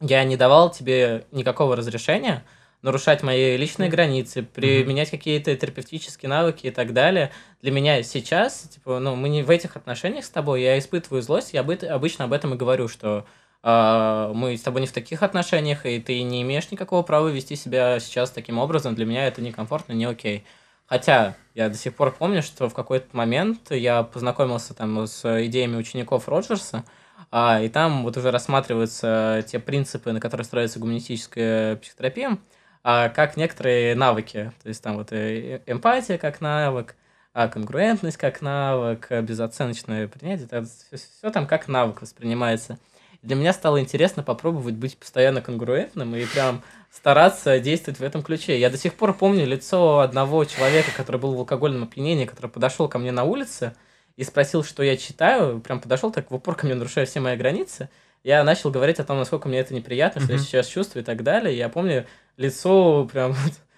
я 0.00 0.24
не 0.24 0.36
давал 0.36 0.70
тебе 0.70 1.26
никакого 1.32 1.76
разрешения, 1.76 2.44
нарушать 2.84 3.22
мои 3.22 3.56
личные 3.56 3.88
границы, 3.88 4.42
применять 4.42 5.08
mm-hmm. 5.08 5.10
какие-то 5.10 5.56
терапевтические 5.56 6.28
навыки 6.28 6.66
и 6.66 6.70
так 6.70 6.92
далее. 6.92 7.32
Для 7.62 7.70
меня 7.70 8.02
сейчас, 8.02 8.68
типа, 8.68 8.98
ну, 8.98 9.16
мы 9.16 9.30
не 9.30 9.42
в 9.42 9.48
этих 9.48 9.76
отношениях 9.76 10.26
с 10.26 10.28
тобой, 10.28 10.60
я 10.62 10.78
испытываю 10.78 11.22
злость, 11.22 11.54
я 11.54 11.62
обычно 11.62 12.26
об 12.26 12.32
этом 12.34 12.52
и 12.52 12.58
говорю, 12.58 12.88
что 12.88 13.24
э, 13.62 14.32
мы 14.34 14.54
с 14.58 14.60
тобой 14.60 14.82
не 14.82 14.86
в 14.86 14.92
таких 14.92 15.22
отношениях, 15.22 15.86
и 15.86 15.98
ты 15.98 16.22
не 16.22 16.42
имеешь 16.42 16.70
никакого 16.70 17.02
права 17.02 17.28
вести 17.28 17.56
себя 17.56 17.98
сейчас 18.00 18.30
таким 18.30 18.58
образом, 18.58 18.94
для 18.94 19.06
меня 19.06 19.26
это 19.26 19.40
некомфортно, 19.40 19.94
не 19.94 20.04
окей. 20.04 20.44
Хотя 20.84 21.36
я 21.54 21.70
до 21.70 21.78
сих 21.78 21.96
пор 21.96 22.12
помню, 22.12 22.42
что 22.42 22.68
в 22.68 22.74
какой-то 22.74 23.16
момент 23.16 23.70
я 23.70 24.02
познакомился 24.02 24.74
там 24.74 25.06
с 25.06 25.24
идеями 25.46 25.76
учеников 25.76 26.28
Роджерса, 26.28 26.84
а, 27.30 27.62
и 27.62 27.70
там 27.70 28.02
вот 28.02 28.18
уже 28.18 28.30
рассматриваются 28.30 29.42
те 29.48 29.58
принципы, 29.58 30.12
на 30.12 30.20
которых 30.20 30.44
строится 30.44 30.78
гуманистическая 30.78 31.76
психотерапия, 31.76 32.38
а, 32.84 33.08
как 33.08 33.38
некоторые 33.38 33.94
навыки. 33.94 34.52
То 34.62 34.68
есть 34.68 34.82
там 34.82 34.98
вот 34.98 35.10
э, 35.10 35.62
эмпатия 35.66 36.18
как 36.18 36.42
навык, 36.42 36.94
а 37.32 37.48
конгруентность 37.48 38.18
как 38.18 38.42
навык, 38.42 39.10
безоценочное 39.10 40.06
принятие, 40.06 40.46
это 40.46 40.64
все 40.64 41.30
там 41.30 41.46
как 41.46 41.66
навык 41.66 42.02
воспринимается. 42.02 42.78
Для 43.22 43.36
меня 43.36 43.54
стало 43.54 43.80
интересно 43.80 44.22
попробовать 44.22 44.74
быть 44.74 44.98
постоянно 44.98 45.40
конгруентным 45.40 46.14
и 46.14 46.26
прям 46.26 46.62
стараться 46.92 47.58
действовать 47.58 47.98
в 47.98 48.02
этом 48.02 48.22
ключе. 48.22 48.60
Я 48.60 48.68
до 48.68 48.76
сих 48.76 48.92
пор 48.94 49.14
помню 49.14 49.46
лицо 49.46 50.00
одного 50.00 50.44
человека, 50.44 50.90
который 50.94 51.18
был 51.18 51.34
в 51.34 51.38
алкогольном 51.38 51.84
опьянении, 51.84 52.26
который 52.26 52.50
подошел 52.50 52.86
ко 52.86 52.98
мне 52.98 53.12
на 53.12 53.24
улице 53.24 53.74
и 54.16 54.24
спросил, 54.24 54.62
что 54.62 54.82
я 54.82 54.98
читаю, 54.98 55.58
прям 55.60 55.80
подошел 55.80 56.12
так 56.12 56.30
в 56.30 56.34
упор 56.34 56.54
ко 56.54 56.66
мне, 56.66 56.74
нарушая 56.74 57.06
все 57.06 57.20
мои 57.20 57.34
границы. 57.34 57.88
Я 58.22 58.44
начал 58.44 58.70
говорить 58.70 59.00
о 59.00 59.04
том, 59.04 59.18
насколько 59.18 59.48
мне 59.48 59.58
это 59.58 59.72
неприятно, 59.72 60.20
что 60.20 60.34
mm-hmm. 60.34 60.36
я 60.36 60.42
сейчас 60.42 60.66
чувствую 60.66 61.02
и 61.02 61.06
так 61.06 61.22
далее. 61.22 61.56
Я 61.56 61.70
помню, 61.70 62.06
лицо 62.36 63.08
прям 63.10 63.34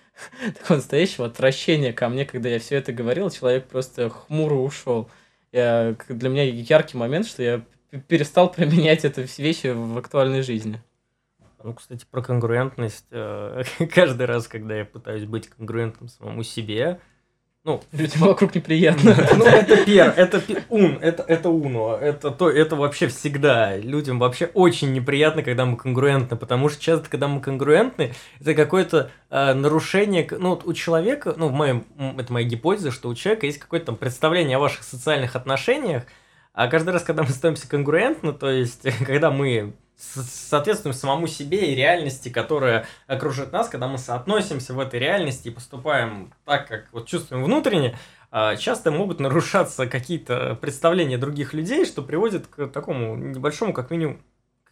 такого 0.58 0.76
настоящего 0.76 1.26
отвращения 1.26 1.92
ко 1.92 2.08
мне, 2.08 2.24
когда 2.24 2.48
я 2.48 2.58
все 2.58 2.76
это 2.76 2.92
говорил, 2.92 3.30
человек 3.30 3.66
просто 3.66 4.10
хмуро 4.10 4.54
ушел. 4.54 5.10
Я, 5.52 5.96
для 6.08 6.28
меня 6.28 6.44
яркий 6.44 6.96
момент, 6.96 7.26
что 7.26 7.42
я 7.42 7.62
перестал 8.08 8.50
применять 8.52 9.04
это 9.04 9.22
вещи 9.38 9.68
в 9.68 9.98
актуальной 9.98 10.42
жизни. 10.42 10.80
Ну, 11.62 11.74
кстати, 11.74 12.06
про 12.08 12.22
конгруентность. 12.22 13.06
Э, 13.10 13.62
каждый 13.92 14.26
раз, 14.26 14.46
когда 14.46 14.76
я 14.76 14.84
пытаюсь 14.84 15.24
быть 15.24 15.48
конгруентным 15.48 16.08
самому 16.08 16.42
себе, 16.42 17.00
ну, 17.66 17.82
людям 17.90 18.20
вокруг 18.20 18.54
неприятно. 18.54 19.14
Ну, 19.36 19.44
это 19.44 19.84
пер, 19.84 20.14
это 20.16 20.40
ун, 20.70 20.98
это, 21.02 21.24
это 21.24 21.48
уно, 21.50 21.98
это 22.00 22.30
то, 22.30 22.48
это 22.48 22.76
вообще 22.76 23.08
всегда. 23.08 23.76
Людям 23.76 24.20
вообще 24.20 24.46
очень 24.54 24.92
неприятно, 24.92 25.42
когда 25.42 25.66
мы 25.66 25.76
конгруентны, 25.76 26.36
потому 26.36 26.68
что 26.68 26.80
часто, 26.80 27.10
когда 27.10 27.26
мы 27.26 27.40
конгруентны, 27.40 28.14
это 28.40 28.54
какое-то 28.54 29.10
э, 29.30 29.52
нарушение, 29.52 30.26
ну, 30.30 30.50
вот 30.50 30.64
у 30.64 30.72
человека, 30.74 31.34
ну, 31.36 31.48
в 31.48 31.52
моем, 31.52 31.84
это 32.16 32.32
моя 32.32 32.46
гипотеза, 32.46 32.92
что 32.92 33.08
у 33.08 33.14
человека 33.16 33.46
есть 33.46 33.58
какое-то 33.58 33.86
там 33.86 33.96
представление 33.96 34.58
о 34.58 34.60
ваших 34.60 34.84
социальных 34.84 35.34
отношениях, 35.34 36.04
а 36.54 36.68
каждый 36.68 36.90
раз, 36.90 37.02
когда 37.02 37.24
мы 37.24 37.30
становимся 37.30 37.68
конгруентны, 37.68 38.32
то 38.32 38.48
есть, 38.48 38.86
когда 39.04 39.32
мы 39.32 39.74
соответствуем 39.96 40.94
самому 40.94 41.26
себе 41.26 41.72
и 41.72 41.74
реальности, 41.74 42.28
которая 42.28 42.86
окружает 43.06 43.52
нас, 43.52 43.68
когда 43.68 43.88
мы 43.88 43.98
соотносимся 43.98 44.74
в 44.74 44.80
этой 44.80 45.00
реальности 45.00 45.48
и 45.48 45.50
поступаем 45.50 46.32
так, 46.44 46.68
как 46.68 46.88
вот 46.92 47.06
чувствуем 47.06 47.44
внутренне, 47.44 47.96
а, 48.30 48.56
часто 48.56 48.90
могут 48.90 49.20
нарушаться 49.20 49.86
какие-то 49.86 50.56
представления 50.60 51.16
других 51.16 51.54
людей, 51.54 51.86
что 51.86 52.02
приводит 52.02 52.46
к 52.46 52.66
такому 52.66 53.16
небольшому, 53.16 53.72
как 53.72 53.90
минимум, 53.90 54.20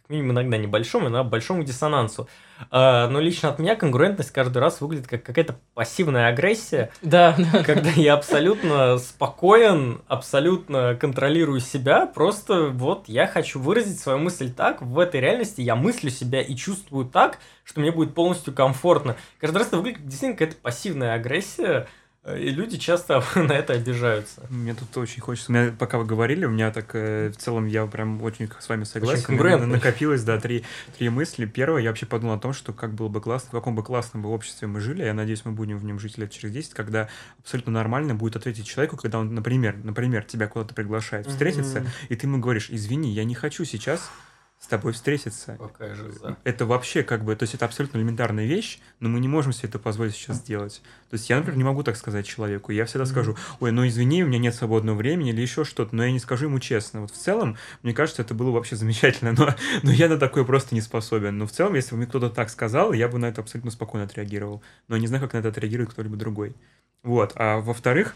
минимум 0.09 0.31
иногда 0.31 0.57
небольшому, 0.57 1.07
иногда 1.07 1.23
большому 1.23 1.63
диссонансу. 1.63 2.27
А, 2.71 3.07
но 3.09 3.19
лично 3.19 3.49
от 3.49 3.59
меня 3.59 3.75
конгруентность 3.75 4.31
каждый 4.31 4.59
раз 4.59 4.79
выглядит 4.81 5.07
как 5.07 5.23
какая-то 5.23 5.59
пассивная 5.73 6.27
агрессия. 6.27 6.91
Да. 7.01 7.35
Когда 7.65 7.89
я 7.89 8.13
абсолютно 8.13 8.97
спокоен, 8.97 10.01
абсолютно 10.07 10.95
контролирую 10.95 11.59
себя, 11.59 12.05
просто 12.05 12.67
вот 12.67 13.07
я 13.07 13.27
хочу 13.27 13.59
выразить 13.59 13.99
свою 13.99 14.19
мысль 14.19 14.51
так, 14.51 14.81
в 14.81 14.99
этой 14.99 15.19
реальности 15.19 15.61
я 15.61 15.75
мыслю 15.75 16.09
себя 16.09 16.41
и 16.41 16.55
чувствую 16.55 17.05
так, 17.05 17.39
что 17.63 17.81
мне 17.81 17.91
будет 17.91 18.13
полностью 18.13 18.53
комфортно. 18.53 19.15
Каждый 19.39 19.57
раз 19.57 19.67
это 19.67 19.77
выглядит 19.77 19.97
как 19.97 20.07
действительно 20.07 20.37
какая-то 20.37 20.61
пассивная 20.61 21.13
агрессия, 21.13 21.87
и 22.33 22.49
люди 22.49 22.77
часто 22.77 23.23
на 23.35 23.53
это 23.53 23.73
обижаются. 23.73 24.41
Мне 24.49 24.73
тут 24.73 24.95
очень 24.97 25.21
хочется. 25.21 25.51
Меня, 25.51 25.71
пока 25.77 25.99
вы 25.99 26.05
говорили, 26.05 26.45
у 26.45 26.49
меня 26.49 26.71
так 26.71 26.89
э, 26.93 27.29
в 27.29 27.37
целом 27.37 27.67
я 27.67 27.85
прям 27.85 28.21
очень 28.23 28.49
с 28.59 28.67
вами 28.67 28.83
согласен. 28.83 29.39
Очень 29.39 29.65
накопилось, 29.67 30.23
да, 30.23 30.39
три, 30.39 30.63
три 30.97 31.09
мысли. 31.09 31.45
Первое, 31.45 31.83
я 31.83 31.89
вообще 31.89 32.07
подумал 32.07 32.33
о 32.33 32.39
том, 32.39 32.53
что 32.53 32.73
как 32.73 32.93
было 32.93 33.09
бы 33.09 33.21
классно, 33.21 33.49
в 33.49 33.51
каком 33.51 33.75
бы 33.75 33.83
классном 33.83 34.23
бы 34.23 34.29
обществе 34.29 34.67
мы 34.67 34.79
жили. 34.79 35.03
Я 35.03 35.13
надеюсь, 35.13 35.45
мы 35.45 35.51
будем 35.51 35.77
в 35.77 35.85
нем 35.85 35.99
жить 35.99 36.17
лет 36.17 36.31
через 36.31 36.51
10, 36.51 36.73
когда 36.73 37.09
абсолютно 37.39 37.71
нормально 37.71 38.15
будет 38.15 38.35
ответить 38.35 38.65
человеку, 38.65 38.97
когда 38.97 39.19
он, 39.19 39.35
например, 39.35 39.77
например, 39.83 40.23
тебя 40.23 40.47
куда-то 40.47 40.73
приглашает 40.73 41.27
встретиться, 41.27 41.79
mm-hmm. 41.79 42.07
и 42.09 42.15
ты 42.15 42.25
ему 42.25 42.39
говоришь, 42.39 42.69
извини, 42.71 43.11
я 43.11 43.23
не 43.23 43.35
хочу 43.35 43.65
сейчас 43.65 44.09
с 44.59 44.67
тобой 44.67 44.93
встретиться. 44.93 45.57
Покажется. 45.59 46.37
Это 46.43 46.65
вообще 46.65 47.03
как 47.03 47.23
бы, 47.23 47.35
то 47.35 47.43
есть 47.43 47.53
это 47.53 47.65
абсолютно 47.65 47.97
элементарная 47.97 48.45
вещь, 48.45 48.79
но 48.99 49.09
мы 49.09 49.19
не 49.19 49.27
можем 49.27 49.53
себе 49.53 49.69
это 49.69 49.79
позволить 49.79 50.15
сейчас 50.15 50.37
сделать. 50.37 50.81
То 51.09 51.15
есть 51.15 51.29
я, 51.29 51.37
например, 51.37 51.57
не 51.57 51.63
могу 51.63 51.83
так 51.83 51.95
сказать 51.97 52.25
человеку. 52.25 52.71
Я 52.71 52.85
всегда 52.85 53.05
скажу, 53.05 53.35
ой, 53.59 53.71
ну 53.71 53.85
извини, 53.87 54.23
у 54.23 54.27
меня 54.27 54.39
нет 54.39 54.55
свободного 54.55 54.95
времени 54.95 55.29
или 55.29 55.41
еще 55.41 55.65
что-то, 55.65 55.95
но 55.95 56.03
я 56.03 56.11
не 56.11 56.19
скажу 56.19 56.45
ему 56.45 56.59
честно. 56.59 57.01
Вот 57.01 57.11
в 57.11 57.17
целом, 57.17 57.57
мне 57.83 57.93
кажется, 57.93 58.23
это 58.23 58.33
было 58.33 58.51
вообще 58.51 58.75
замечательно, 58.75 59.33
но, 59.33 59.53
но 59.83 59.91
я 59.91 60.09
на 60.09 60.17
такое 60.17 60.43
просто 60.45 60.73
не 60.73 60.81
способен. 60.81 61.37
Но 61.37 61.45
в 61.45 61.51
целом, 61.51 61.75
если 61.75 61.91
бы 61.91 61.97
мне 61.97 62.07
кто-то 62.07 62.29
так 62.29 62.49
сказал, 62.49 62.93
я 62.93 63.07
бы 63.07 63.19
на 63.19 63.27
это 63.27 63.41
абсолютно 63.41 63.71
спокойно 63.71 64.05
отреагировал. 64.05 64.63
Но 64.87 64.95
я 64.95 65.01
не 65.01 65.07
знаю, 65.07 65.21
как 65.21 65.33
на 65.33 65.37
это 65.37 65.49
отреагирует 65.49 65.91
кто-либо 65.91 66.15
другой. 66.15 66.55
Вот. 67.03 67.33
А 67.35 67.59
во-вторых, 67.59 68.15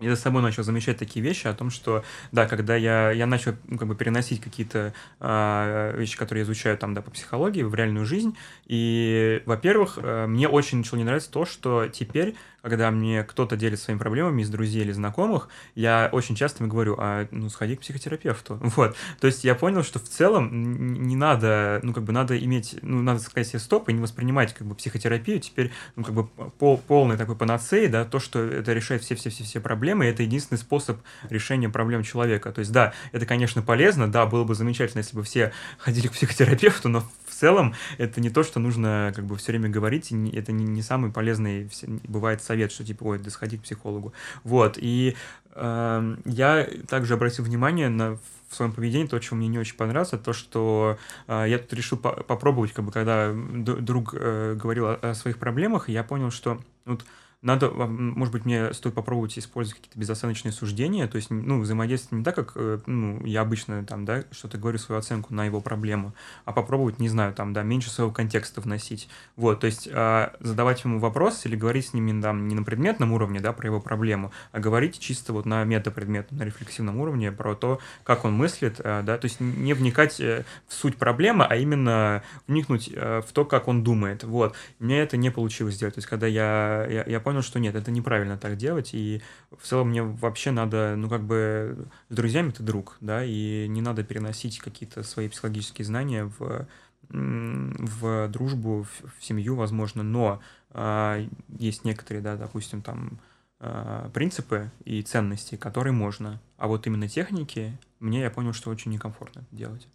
я 0.00 0.10
за 0.10 0.20
собой 0.20 0.42
начал 0.42 0.64
замечать 0.64 0.98
такие 0.98 1.24
вещи 1.24 1.46
о 1.46 1.54
том, 1.54 1.70
что, 1.70 2.04
да, 2.32 2.46
когда 2.46 2.74
я, 2.74 3.12
я 3.12 3.26
начал 3.26 3.54
ну, 3.68 3.78
как 3.78 3.86
бы 3.86 3.94
переносить 3.94 4.40
какие-то 4.40 4.92
э, 5.20 5.94
вещи, 5.96 6.16
которые 6.16 6.42
я 6.42 6.44
изучаю 6.44 6.76
там, 6.76 6.94
да, 6.94 7.02
по 7.02 7.10
психологии 7.10 7.62
в 7.62 7.74
реальную 7.74 8.04
жизнь, 8.04 8.36
и, 8.66 9.42
во-первых, 9.46 9.98
э, 10.02 10.26
мне 10.26 10.48
очень 10.48 10.78
начало 10.78 10.98
не 10.98 11.04
нравиться 11.04 11.30
то, 11.30 11.44
что 11.44 11.86
теперь 11.88 12.34
когда 12.64 12.90
мне 12.90 13.22
кто-то 13.24 13.56
делится 13.56 13.84
своими 13.84 13.98
проблемами 13.98 14.40
из 14.40 14.48
друзей 14.48 14.84
или 14.84 14.92
знакомых, 14.92 15.50
я 15.74 16.08
очень 16.10 16.34
часто 16.34 16.64
им 16.64 16.70
говорю, 16.70 16.96
а, 16.98 17.28
ну, 17.30 17.50
сходи 17.50 17.76
к 17.76 17.80
психотерапевту. 17.80 18.58
Вот. 18.74 18.96
То 19.20 19.26
есть 19.26 19.44
я 19.44 19.54
понял, 19.54 19.84
что 19.84 19.98
в 19.98 20.04
целом 20.04 21.04
не 21.06 21.14
надо, 21.14 21.78
ну, 21.82 21.92
как 21.92 22.04
бы 22.04 22.12
надо 22.12 22.36
иметь, 22.38 22.76
ну, 22.82 23.02
надо 23.02 23.20
сказать 23.20 23.48
себе 23.48 23.58
стоп 23.58 23.90
и 23.90 23.92
не 23.92 24.00
воспринимать, 24.00 24.54
как 24.54 24.66
бы, 24.66 24.74
психотерапию 24.74 25.38
теперь, 25.40 25.70
ну, 25.94 26.02
как 26.02 26.14
бы, 26.14 26.26
пол, 26.26 26.78
полной 26.78 27.18
такой 27.18 27.36
панацеей, 27.36 27.88
да, 27.88 28.04
то, 28.04 28.18
что 28.18 28.40
это 28.40 28.72
решает 28.72 29.02
все-все-все-все 29.02 29.60
проблемы, 29.60 29.83
и 30.02 30.06
это 30.06 30.22
единственный 30.22 30.58
способ 30.58 31.00
решения 31.28 31.68
проблем 31.68 32.02
человека. 32.02 32.52
То 32.52 32.60
есть, 32.60 32.72
да, 32.72 32.92
это, 33.12 33.26
конечно, 33.26 33.62
полезно, 33.62 34.10
да, 34.10 34.26
было 34.26 34.44
бы 34.44 34.54
замечательно, 34.54 35.00
если 35.00 35.16
бы 35.16 35.22
все 35.22 35.52
ходили 35.78 36.08
к 36.08 36.12
психотерапевту, 36.12 36.88
но 36.88 37.00
в 37.26 37.34
целом 37.34 37.74
это 37.98 38.20
не 38.20 38.30
то, 38.30 38.42
что 38.42 38.60
нужно, 38.60 39.12
как 39.14 39.24
бы, 39.26 39.36
все 39.36 39.52
время 39.52 39.68
говорить, 39.68 40.12
и 40.12 40.30
это 40.30 40.52
не, 40.52 40.64
не 40.64 40.82
самый 40.82 41.10
полезный 41.10 41.70
бывает 42.08 42.42
совет 42.42 42.72
что 42.72 42.84
типа, 42.84 43.04
ой, 43.04 43.18
да 43.18 43.30
сходи 43.30 43.58
к 43.58 43.62
психологу. 43.62 44.12
Вот, 44.42 44.78
и 44.78 45.16
э, 45.54 46.16
я 46.24 46.68
также 46.88 47.14
обратил 47.14 47.44
внимание 47.44 47.88
на 47.88 48.18
в 48.54 48.56
своем 48.56 48.72
поведении, 48.72 49.08
то, 49.08 49.18
чего 49.18 49.36
мне 49.36 49.48
не 49.48 49.58
очень 49.58 49.76
понравилось, 49.76 50.10
то, 50.22 50.32
что 50.32 50.96
э, 51.26 51.46
я 51.48 51.58
тут 51.58 51.72
решил 51.72 51.98
по 51.98 52.12
попробовать, 52.12 52.72
как 52.72 52.84
бы, 52.84 52.92
когда 52.92 53.32
друг 53.34 54.14
э, 54.14 54.54
говорил 54.54 54.86
о, 54.86 54.94
о 54.94 55.14
своих 55.14 55.38
проблемах, 55.38 55.88
я 55.88 56.04
понял, 56.04 56.30
что 56.30 56.60
вот 56.84 57.04
надо, 57.44 57.70
может 57.70 58.32
быть, 58.32 58.44
мне 58.46 58.72
стоит 58.72 58.94
попробовать 58.94 59.38
использовать 59.38 59.78
какие-то 59.78 59.98
безоценочные 59.98 60.52
суждения, 60.52 61.06
то 61.06 61.16
есть, 61.16 61.30
ну, 61.30 61.60
взаимодействовать 61.60 62.18
не 62.18 62.24
так, 62.24 62.34
как, 62.34 62.52
э, 62.56 62.80
ну, 62.86 63.24
я 63.24 63.42
обычно 63.42 63.84
там, 63.84 64.04
да, 64.04 64.24
что-то 64.32 64.58
говорю 64.58 64.78
свою 64.78 64.98
оценку 64.98 65.34
на 65.34 65.44
его 65.44 65.60
проблему, 65.60 66.14
а 66.46 66.52
попробовать, 66.52 66.98
не 66.98 67.08
знаю, 67.08 67.34
там, 67.34 67.52
да, 67.52 67.62
меньше 67.62 67.90
своего 67.90 68.10
контекста 68.10 68.60
вносить. 68.60 69.08
Вот, 69.36 69.60
то 69.60 69.66
есть, 69.66 69.88
а, 69.92 70.32
задавать 70.40 70.82
ему 70.84 70.98
вопрос 70.98 71.44
или 71.44 71.54
говорить 71.54 71.88
с 71.88 71.92
ними, 71.92 72.20
там, 72.20 72.48
не 72.48 72.54
на 72.54 72.62
предметном 72.62 73.12
уровне, 73.12 73.40
да, 73.40 73.52
про 73.52 73.66
его 73.66 73.80
проблему, 73.80 74.32
а 74.52 74.58
говорить 74.58 74.98
чисто 74.98 75.34
вот 75.34 75.44
на 75.44 75.64
метапредметном, 75.64 76.38
на 76.40 76.44
рефлексивном 76.44 76.98
уровне 76.98 77.30
про 77.30 77.54
то, 77.54 77.78
как 78.04 78.24
он 78.24 78.32
мыслит, 78.32 78.80
а, 78.82 79.02
да, 79.02 79.18
то 79.18 79.26
есть, 79.26 79.40
не 79.40 79.74
вникать 79.74 80.18
э, 80.20 80.44
в 80.66 80.72
суть 80.72 80.96
проблемы, 80.96 81.44
а 81.44 81.56
именно 81.56 82.22
вникнуть 82.46 82.90
э, 82.92 83.20
в 83.20 83.32
то, 83.32 83.44
как 83.44 83.68
он 83.68 83.84
думает. 83.84 84.24
Вот. 84.24 84.54
Мне 84.78 85.00
это 85.00 85.16
не 85.16 85.30
получилось 85.30 85.74
сделать. 85.74 85.94
То 85.94 85.98
есть, 85.98 86.08
когда 86.08 86.26
я, 86.26 86.86
я, 86.88 87.04
я 87.06 87.20
понял, 87.20 87.33
понял, 87.34 87.42
что 87.42 87.58
нет, 87.58 87.74
это 87.74 87.90
неправильно 87.90 88.38
так 88.38 88.56
делать, 88.56 88.90
и 88.94 89.20
в 89.50 89.66
целом 89.66 89.88
мне 89.88 90.04
вообще 90.04 90.52
надо, 90.52 90.94
ну, 90.96 91.08
как 91.08 91.24
бы, 91.24 91.88
с 92.08 92.14
друзьями 92.14 92.50
ты 92.50 92.62
друг, 92.62 92.96
да, 93.00 93.24
и 93.24 93.66
не 93.66 93.80
надо 93.80 94.04
переносить 94.04 94.60
какие-то 94.60 95.02
свои 95.02 95.28
психологические 95.28 95.84
знания 95.84 96.30
в, 96.38 96.68
в 97.08 98.28
дружбу, 98.28 98.84
в, 98.84 99.18
в 99.18 99.24
семью, 99.24 99.56
возможно, 99.56 100.04
но 100.04 100.40
а, 100.70 101.26
есть 101.58 101.84
некоторые, 101.84 102.22
да, 102.22 102.36
допустим, 102.36 102.82
там, 102.82 103.18
а, 103.58 104.08
принципы 104.10 104.70
и 104.84 105.02
ценности, 105.02 105.56
которые 105.56 105.92
можно, 105.92 106.40
а 106.56 106.68
вот 106.68 106.86
именно 106.86 107.08
техники, 107.08 107.76
мне 107.98 108.20
я 108.20 108.30
понял, 108.30 108.52
что 108.52 108.70
очень 108.70 108.92
некомфортно 108.92 109.44
делать. 109.50 109.88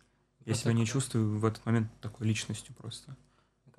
Я 0.43 0.55
себя 0.55 0.73
не 0.73 0.85
чувствую 0.85 1.39
в 1.39 1.45
этот 1.45 1.65
момент 1.65 1.87
такой 2.01 2.27
личностью 2.27 2.75
просто 2.75 3.15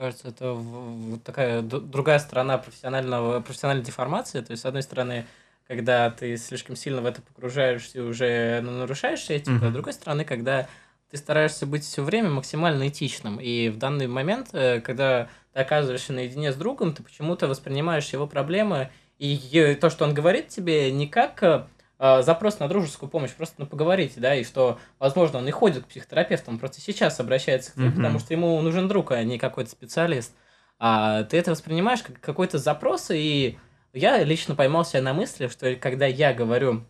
кажется, 0.01 0.29
это 0.29 0.53
вот 0.53 1.23
такая 1.23 1.61
другая 1.61 2.19
сторона 2.19 2.57
профессионального, 2.57 3.41
профессиональной 3.41 3.85
деформации. 3.85 4.41
То 4.41 4.53
есть, 4.53 4.63
с 4.63 4.67
одной 4.67 4.83
стороны, 4.83 5.27
когда 5.69 6.11
ты 6.11 6.37
слишком 6.39 6.75
сильно 6.75 7.03
в 7.03 7.07
это 7.07 7.21
погружаешься, 7.21 8.03
уже 8.03 8.61
ну, 8.63 8.73
нарушаешь 8.73 9.29
этику, 9.29 9.51
mm-hmm. 9.51 9.67
а 9.67 9.71
с 9.71 9.73
другой 9.73 9.93
стороны, 9.93 10.25
когда 10.25 10.69
ты 11.11 11.17
стараешься 11.19 11.67
быть 11.67 11.85
все 11.85 12.03
время 12.03 12.31
максимально 12.31 12.89
этичным. 12.89 13.39
И 13.41 13.69
в 13.69 13.77
данный 13.77 14.07
момент, 14.07 14.49
э, 14.55 14.81
когда 14.81 15.29
ты 15.53 15.61
оказываешься 15.61 16.15
наедине 16.15 16.53
с 16.53 16.57
другом, 16.57 16.95
ты 16.95 17.03
почему-то 17.03 17.47
воспринимаешь 17.47 18.09
его 18.09 18.27
проблемы 18.27 18.91
и 19.19 19.77
то, 19.81 19.91
что 19.91 20.05
он 20.07 20.15
говорит 20.15 20.49
тебе, 20.49 20.91
не 20.91 21.09
как 21.09 21.69
э, 22.01 22.19
э, 22.19 22.23
запрос 22.23 22.59
на 22.59 22.69
дружескую 22.69 23.09
помощь, 23.09 23.31
просто 23.33 23.57
ну, 23.59 23.67
поговорите, 23.67 24.21
да, 24.21 24.35
и 24.35 24.45
что, 24.45 24.79
возможно, 24.99 25.39
он 25.39 25.47
и 25.47 25.51
ходит 25.51 25.85
к 25.85 25.89
психотерапевту, 25.89 26.51
он 26.51 26.59
просто 26.59 26.81
сейчас 26.81 27.21
обращается 27.21 27.73
к 27.73 27.75
тебе, 27.75 27.89
mm-hmm. 27.89 27.97
потому 27.97 28.19
что 28.19 28.35
ему 28.35 28.61
нужен 28.63 28.89
друг, 28.89 29.13
а 29.13 29.23
не 29.23 29.39
какой-то 29.39 29.71
специалист. 29.71 30.35
А 30.79 31.25
ты 31.25 31.37
это 31.37 31.51
воспринимаешь 31.51 32.03
как 32.03 32.21
какой-то 32.21 32.59
запрос, 32.59 33.11
и 33.11 33.59
я 33.93 34.25
лично 34.25 34.55
поймал 34.55 34.85
себя 34.85 35.03
на 35.03 35.13
мысли, 35.13 35.49
что 35.49 35.77
когда 35.77 36.07
я 36.07 36.33
говорю, 36.33 36.85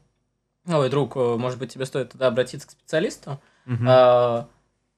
ой, 0.66 0.88
друг, 0.88 1.16
может 1.16 1.58
быть, 1.58 1.72
тебе 1.72 1.86
стоит 1.86 2.12
туда 2.12 2.28
обратиться 2.28 2.68
к 2.68 2.70
специалисту, 2.70 3.40
mm-hmm. 3.66 4.44
э, 4.44 4.46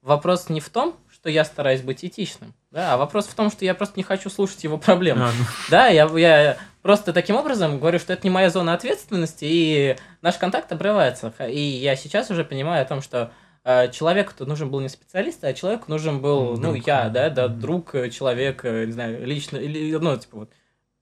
вопрос 0.02 0.48
не 0.48 0.60
в 0.60 0.68
том, 0.68 0.96
что 1.10 1.30
я 1.30 1.44
стараюсь 1.44 1.82
быть 1.82 2.04
этичным, 2.04 2.54
да, 2.72 2.96
вопрос 2.96 3.26
в 3.26 3.34
том, 3.34 3.50
что 3.50 3.64
я 3.66 3.74
просто 3.74 3.94
не 3.98 4.02
хочу 4.02 4.30
слушать 4.30 4.64
его 4.64 4.78
проблемы. 4.78 5.24
А, 5.24 5.26
ну. 5.26 5.44
Да, 5.70 5.86
я, 5.88 6.06
я 6.18 6.56
просто 6.80 7.12
таким 7.12 7.36
образом 7.36 7.78
говорю, 7.78 7.98
что 7.98 8.14
это 8.14 8.26
не 8.26 8.30
моя 8.30 8.48
зона 8.48 8.72
ответственности, 8.72 9.44
и 9.44 9.96
наш 10.22 10.36
контакт 10.38 10.72
обрывается. 10.72 11.32
И 11.48 11.60
я 11.60 11.96
сейчас 11.96 12.30
уже 12.30 12.44
понимаю 12.44 12.82
о 12.82 12.86
том, 12.86 13.02
что 13.02 13.30
э, 13.64 13.90
человеку-то 13.92 14.46
нужен 14.46 14.70
был 14.70 14.80
не 14.80 14.88
специалист, 14.88 15.44
а 15.44 15.52
человеку 15.52 15.84
нужен 15.88 16.20
был, 16.20 16.52
ну, 16.56 16.56
друг. 16.56 16.74
ну, 16.76 16.82
я, 16.86 17.08
да, 17.10 17.28
да, 17.28 17.48
друг, 17.48 17.92
человек, 18.10 18.64
не 18.64 18.92
знаю, 18.92 19.26
лично, 19.26 19.58
или, 19.58 19.94
ну, 19.96 20.16
типа 20.16 20.38
вот, 20.38 20.50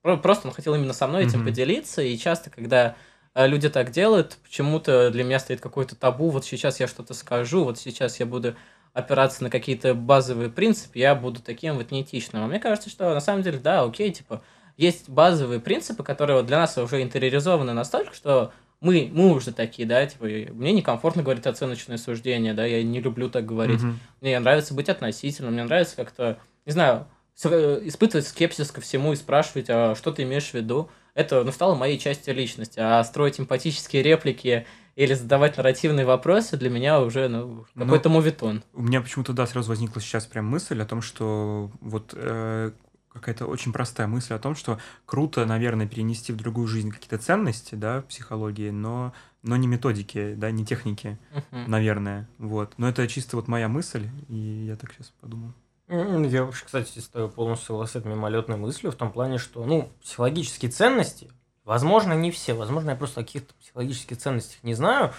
про- 0.03 0.17
просто 0.17 0.49
он 0.49 0.55
хотел 0.55 0.75
именно 0.75 0.93
со 0.93 1.07
мной 1.07 1.25
этим 1.25 1.39
Мгм. 1.39 1.49
поделиться, 1.49 2.03
и 2.03 2.19
часто, 2.19 2.51
когда 2.51 2.97
э, 3.35 3.47
люди 3.47 3.69
так 3.69 3.93
делают, 3.93 4.39
почему-то 4.43 5.11
для 5.13 5.23
меня 5.23 5.39
стоит 5.39 5.61
какой-то 5.61 5.95
табу, 5.95 6.31
вот 6.31 6.45
сейчас 6.45 6.81
я 6.81 6.89
что-то 6.89 7.15
скажу, 7.15 7.63
вот 7.63 7.79
сейчас 7.79 8.19
я 8.19 8.27
буду 8.27 8.57
опираться 8.93 9.43
на 9.43 9.51
какие-то 9.51 9.95
базовые 9.95 10.51
принципы, 10.51 10.99
я 10.99 11.15
буду 11.15 11.41
таким 11.41 11.77
вот 11.77 11.91
неэтичным. 11.91 12.43
А 12.43 12.47
мне 12.47 12.59
кажется, 12.59 12.91
что 12.91 13.13
на 13.15 13.21
самом 13.21 13.43
деле, 13.43 13.59
да, 13.59 13.83
окей, 13.83 14.11
типа, 14.13 14.43
есть 14.77 15.09
базовые 15.09 15.61
принципы, 15.61 16.03
которые 16.03 16.37
вот 16.39 16.47
для 16.47 16.59
нас 16.59 16.77
уже 16.79 17.03
интериоризованы 17.03 17.73
настолько, 17.73 18.15
что 18.15 18.53
мы, 18.81 19.11
мы 19.13 19.33
уже 19.33 19.53
такие, 19.53 19.87
да, 19.87 20.05
типа, 20.07 20.25
мне 20.25 20.73
некомфортно 20.73 21.23
говорить 21.23 21.47
оценочное 21.47 21.99
суждение, 21.99 22.55
да, 22.55 22.65
я 22.65 22.83
не 22.83 23.01
люблю 23.01 23.29
так 23.29 23.45
говорить. 23.45 23.83
Мгм. 23.83 24.01
Мне 24.21 24.39
нравится 24.39 24.75
быть 24.75 24.89
относительным, 24.89 25.53
мне 25.53 25.65
нравится 25.65 25.97
как-то, 25.97 26.39
не 26.65 26.73
знаю, 26.73 27.07
э, 27.45 27.81
испытывать 27.85 28.27
скепсис 28.27 28.71
ко 28.71 28.81
всему 28.81 29.13
и 29.13 29.17
спрашивать, 29.17 29.67
а 29.69 29.95
что 29.95 30.13
ты 30.13 30.23
имеешь 30.23 30.51
в 30.51 30.55
виду. 30.55 30.89
Это 31.15 31.45
ну, 31.45 31.53
стало 31.53 31.75
моей 31.75 31.99
частью 31.99 32.35
личности. 32.35 32.79
А 32.81 33.03
строить 33.05 33.39
эмпатические 33.39 34.03
реплики 34.03 34.67
или 34.97 35.15
задавать 35.15 35.57
нарративные 35.57 36.05
вопросы 36.07 36.57
для 36.57 36.71
меня 36.71 37.01
уже 37.01 37.29
ну, 37.29 37.67
Ну, 37.75 37.85
какой-то 37.85 38.09
мувитон. 38.09 38.63
У 38.73 38.83
меня 38.83 39.01
почему-то, 39.01 39.33
да, 39.33 39.47
сразу 39.47 39.69
возникла 39.69 40.01
сейчас 40.01 40.27
прям 40.27 40.47
мысль 40.47 40.81
о 40.81 40.87
том, 40.87 41.03
что 41.03 41.71
вот 41.81 42.13
э, 42.15 42.73
какая-то 43.13 43.47
очень 43.47 43.73
простая 43.73 44.07
мысль 44.07 44.35
о 44.35 44.39
том, 44.39 44.55
что 44.55 44.79
круто, 45.07 45.45
наверное, 45.47 45.87
перенести 45.87 46.33
в 46.33 46.37
другую 46.37 46.67
жизнь 46.67 46.91
какие-то 46.91 47.19
ценности, 47.19 47.75
да, 47.75 48.03
психологии, 48.03 48.71
но, 48.71 49.13
но 49.43 49.57
не 49.57 49.67
методики, 49.67 50.35
да, 50.35 50.51
не 50.51 50.65
техники, 50.65 51.19
Мгм. 51.33 51.71
наверное, 51.71 52.29
вот. 52.39 52.75
Но 52.77 52.89
это 52.89 53.07
чисто 53.09 53.37
вот 53.37 53.49
моя 53.49 53.69
мысль, 53.69 54.09
и 54.29 54.67
я 54.69 54.77
так 54.77 54.93
сейчас 54.93 55.13
подумал. 55.21 55.53
Я 55.89 56.45
вообще, 56.45 56.65
кстати, 56.67 57.01
стою 57.01 57.29
полностью 57.29 57.67
согласен 57.67 57.93
с 57.93 57.97
этой 57.97 58.13
мимолетной 58.13 58.57
мыслью 58.57 58.93
в 58.93 58.95
том 58.95 59.11
плане, 59.11 59.39
что, 59.39 59.65
ну, 59.65 59.91
психологические 60.05 60.71
ценности, 60.71 61.33
возможно, 61.71 62.15
не 62.15 62.33
все, 62.33 62.53
возможно, 62.53 62.91
я 62.91 62.97
просто 62.97 63.21
о 63.21 63.23
каких-то 63.23 63.55
психологических 63.55 64.17
ценностях 64.17 64.61
не 64.65 64.75
знаю, 64.75 65.13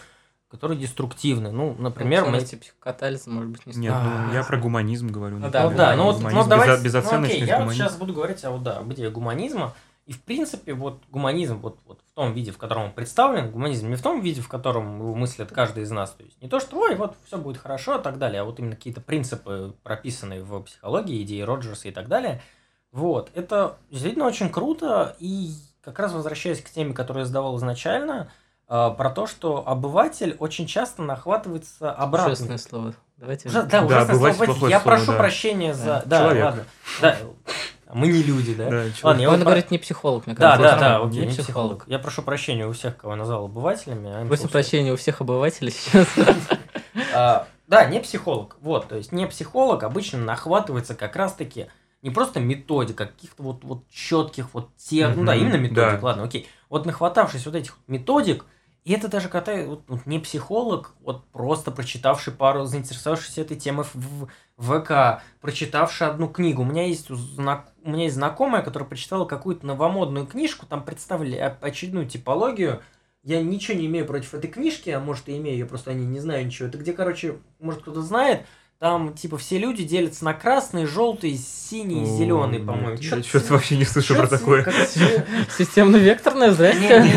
которые 0.49 0.77
деструктивны. 0.77 1.49
Ну, 1.49 1.77
например, 1.79 2.25
мы... 2.25 2.31
Ценности 2.31 2.55
психокатализа, 2.55 3.29
может 3.29 3.51
быть, 3.51 3.65
не 3.65 3.77
Нет, 3.77 3.95
стоит. 3.95 4.27
ну, 4.27 4.33
я 4.33 4.43
про 4.43 4.57
гуманизм 4.57 5.07
говорю. 5.07 5.37
Ну 5.37 5.49
да, 5.49 5.69
Ну 5.69 5.77
да, 5.77 5.95
ну 5.95 6.03
вот 6.11 6.19
ну, 6.21 6.45
давайте, 6.45 6.75
ну, 6.75 6.83
безоценочность 6.83 7.43
окей, 7.43 7.47
я 7.47 7.63
вот 7.63 7.73
сейчас 7.73 7.95
буду 7.95 8.13
говорить 8.13 8.43
о, 8.43 8.51
вот, 8.51 8.63
да, 8.63 8.79
об 8.79 8.91
идее 8.91 9.09
гуманизма. 9.09 9.73
И, 10.05 10.11
в 10.11 10.21
принципе, 10.23 10.73
вот 10.73 11.01
гуманизм 11.09 11.59
вот, 11.59 11.79
вот 11.85 12.01
в 12.05 12.11
том 12.13 12.33
виде, 12.33 12.51
в 12.51 12.57
котором 12.57 12.83
он 12.83 12.91
представлен, 12.91 13.49
гуманизм 13.49 13.87
не 13.87 13.95
в 13.95 14.01
том 14.01 14.19
виде, 14.19 14.41
в 14.41 14.49
котором 14.49 14.99
его 14.99 15.15
мыслит 15.15 15.53
каждый 15.53 15.83
из 15.83 15.91
нас. 15.91 16.11
То 16.11 16.23
есть 16.25 16.41
не 16.41 16.49
то, 16.49 16.59
что 16.59 16.77
ой, 16.79 16.95
вот 16.95 17.15
все 17.25 17.37
будет 17.37 17.61
хорошо 17.61 17.97
и 17.97 18.03
так 18.03 18.17
далее, 18.17 18.41
а 18.41 18.43
вот 18.43 18.59
именно 18.59 18.75
какие-то 18.75 18.99
принципы, 18.99 19.73
прописанные 19.83 20.43
в 20.43 20.63
психологии, 20.63 21.21
идеи 21.21 21.39
Роджерса 21.43 21.87
и 21.87 21.91
так 21.91 22.09
далее. 22.09 22.41
Вот, 22.91 23.31
это 23.35 23.77
действительно 23.89 24.25
очень 24.25 24.49
круто. 24.49 25.15
И 25.19 25.53
как 25.83 25.99
раз 25.99 26.13
возвращаясь 26.13 26.61
к 26.61 26.69
теме, 26.69 26.93
которую 26.93 27.21
я 27.21 27.25
задавал 27.27 27.57
изначально, 27.57 28.31
э, 28.69 28.91
про 28.97 29.09
то, 29.09 29.27
что 29.27 29.63
обыватель 29.67 30.35
очень 30.39 30.67
часто 30.67 31.01
нахватывается 31.03 31.91
обратно. 31.91 32.33
Ужасное 32.33 32.57
слово. 32.57 32.93
Давайте. 33.17 33.49
Ужас- 33.49 33.65
да, 33.65 33.81
Да, 33.81 33.85
ужасное 33.85 34.15
слово. 34.33 34.67
Я 34.69 34.79
слово, 34.79 34.95
прошу 34.95 35.11
да. 35.11 35.17
прощения 35.17 35.73
за... 35.73 35.85
Да. 35.85 36.03
Да, 36.05 36.19
Человек. 36.19 36.45
ладно. 36.45 36.63
Да, 37.01 37.17
мы 37.93 38.07
не 38.07 38.23
люди, 38.23 38.53
да? 38.53 38.69
Да, 38.69 38.83
Ладно, 39.03 39.21
я 39.21 39.29
Он 39.29 39.35
вот 39.35 39.43
говорит 39.43 39.69
не 39.69 39.77
психолог, 39.77 40.25
мне 40.25 40.33
Да, 40.35 40.51
кажется. 40.51 40.71
да, 40.71 40.79
да, 40.79 40.97
сам 40.99 41.07
окей, 41.07 41.19
не 41.19 41.25
не 41.25 41.31
психолог. 41.33 41.45
психолог. 41.45 41.83
Я 41.87 41.99
прошу 41.99 42.21
прощения 42.21 42.65
у 42.65 42.71
всех, 42.71 42.95
кого 42.97 43.13
я 43.13 43.19
назвал 43.19 43.45
обывателями. 43.45 44.27
Просим 44.27 44.45
so 44.45 44.51
прощения 44.51 44.93
у 44.93 44.95
всех 44.97 45.19
обывателей 45.21 45.71
сейчас. 45.71 46.07
А, 47.13 47.47
Да, 47.67 47.85
не 47.85 47.99
психолог. 47.99 48.57
Вот, 48.61 48.87
то 48.89 48.95
есть 48.97 49.11
не 49.11 49.25
психолог 49.27 49.83
обычно 49.83 50.19
нахватывается 50.19 50.93
как 50.95 51.15
раз-таки 51.15 51.67
не 52.01 52.09
просто 52.09 52.39
методик, 52.39 52.99
а 53.01 53.05
каких-то 53.05 53.43
вот, 53.43 53.63
вот 53.63 53.87
четких 53.89 54.53
вот 54.53 54.75
тех, 54.75 55.15
ну 55.15 55.23
да, 55.25 55.35
именно 55.35 55.57
методик, 55.57 55.99
да. 55.99 56.07
ладно, 56.07 56.23
окей. 56.23 56.47
Вот 56.69 56.85
нахватавшись 56.85 57.45
вот 57.45 57.55
этих 57.55 57.77
методик, 57.87 58.45
и 58.83 58.93
это 58.93 59.07
даже 59.07 59.29
когда 59.29 59.63
вот, 59.63 59.83
вот 59.87 60.05
не 60.07 60.17
психолог, 60.17 60.95
вот 61.01 61.27
просто 61.27 61.69
прочитавший 61.69 62.33
пару, 62.33 62.65
заинтересовавшийся 62.65 63.41
этой 63.41 63.55
темой 63.55 63.85
в, 63.93 64.27
в 64.57 64.79
ВК, 64.79 65.21
прочитавший 65.39 66.07
одну 66.07 66.27
книгу. 66.27 66.63
У 66.63 66.65
меня 66.65 66.87
есть 66.87 67.11
у, 67.11 67.15
знак- 67.15 67.71
у 67.83 67.91
меня 67.91 68.03
есть 68.05 68.15
знакомая, 68.15 68.63
которая 68.63 68.89
прочитала 68.89 69.25
какую-то 69.25 69.67
новомодную 69.67 70.25
книжку, 70.25 70.65
там 70.65 70.83
представили 70.83 71.35
о- 71.37 71.57
очередную 71.61 72.07
типологию. 72.07 72.81
Я 73.23 73.43
ничего 73.43 73.77
не 73.77 73.85
имею 73.85 74.07
против 74.07 74.33
этой 74.33 74.49
книжки, 74.49 74.89
а 74.89 74.99
может 74.99 75.29
и 75.29 75.37
имею, 75.37 75.59
я 75.59 75.67
просто 75.67 75.91
о 75.91 75.93
ней 75.93 76.07
не 76.07 76.19
знаю 76.19 76.43
ничего. 76.43 76.67
Это 76.67 76.79
где, 76.79 76.93
короче, 76.93 77.37
может 77.59 77.83
кто-то 77.83 78.01
знает, 78.01 78.47
там 78.81 79.13
типа 79.13 79.37
все 79.37 79.59
люди 79.59 79.83
делятся 79.83 80.25
на 80.25 80.33
красный, 80.33 80.87
желтый, 80.87 81.37
синий, 81.37 82.03
зеленый, 82.03 82.57
по-моему. 82.57 82.97
Я 82.99 83.21
что-то 83.21 83.53
вообще 83.53 83.77
не 83.77 83.85
слышу 83.85 84.15
про 84.15 84.25
такое. 84.25 84.63
не, 86.99 87.13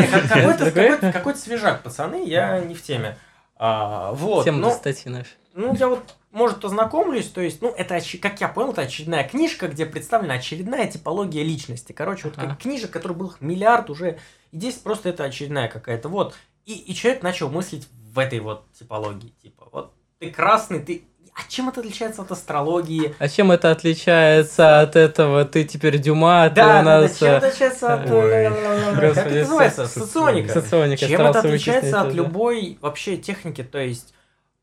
здрасте. 0.69 1.11
какой-то, 1.11 1.39
свежак, 1.39 1.81
пацаны, 1.81 2.23
я 2.23 2.59
не 2.59 2.75
в 2.75 2.83
теме. 2.83 3.17
А, 3.55 4.11
вот, 4.11 4.45
Тема 4.45 4.59
но, 4.59 4.67
для 4.67 4.75
статьи 4.75 5.11
нашей. 5.11 5.33
ну, 5.55 5.75
я 5.75 5.87
вот, 5.87 6.03
может, 6.31 6.61
познакомлюсь, 6.61 7.29
то 7.29 7.41
есть, 7.41 7.63
ну, 7.63 7.73
это, 7.75 7.99
как 8.21 8.41
я 8.41 8.47
понял, 8.47 8.71
это 8.71 8.81
очередная 8.81 9.23
книжка, 9.27 9.67
где 9.67 9.87
представлена 9.87 10.35
очередная 10.35 10.85
типология 10.85 11.43
личности. 11.43 11.93
Короче, 11.93 12.27
вот 12.27 12.35
как 12.35 12.59
книжек, 12.59 12.91
которых 12.91 13.17
был 13.17 13.33
миллиард 13.39 13.89
уже, 13.89 14.19
и 14.51 14.57
здесь 14.57 14.75
просто 14.75 15.09
это 15.09 15.23
очередная 15.23 15.67
какая-то, 15.67 16.09
вот. 16.09 16.35
И, 16.67 16.73
и 16.73 16.93
человек 16.93 17.23
начал 17.23 17.49
мыслить 17.49 17.87
в 18.13 18.19
этой 18.19 18.39
вот 18.39 18.71
типологии, 18.73 19.33
типа, 19.41 19.67
вот, 19.71 19.95
ты 20.19 20.31
красный, 20.31 20.79
ты... 20.79 21.03
А 21.35 21.41
чем 21.49 21.67
это 21.67 21.81
отличается 21.81 22.21
от 22.21 22.31
астрологии? 22.31 23.13
А 23.19 23.27
чем 23.27 23.51
это 23.51 23.69
отличается 23.69 24.79
от 24.79 24.95
этого? 24.95 25.43
Ты 25.43 25.65
теперь 25.65 25.97
Дюма, 25.99 26.47
ты 26.49 26.55
Да, 26.55 26.63
у 26.63 26.67
да, 26.67 26.83
да, 26.83 27.01
нас... 27.01 27.17
чем 27.19 27.27
э, 27.27 27.35
отличается 27.35 27.93
от... 27.93 28.09
Ой. 28.09 28.31
э, 28.31 29.13
Как 29.13 29.27
это 29.27 29.35
называется? 29.39 29.87
со- 29.87 29.99
Соционика. 29.99 30.53
Соционика. 30.61 31.07
Чем 31.07 31.21
это 31.21 31.39
отличается 31.39 32.01
от 32.01 32.13
любой 32.13 32.77
вообще 32.81 33.17
техники? 33.17 33.63
То 33.63 33.79
есть, 33.79 34.13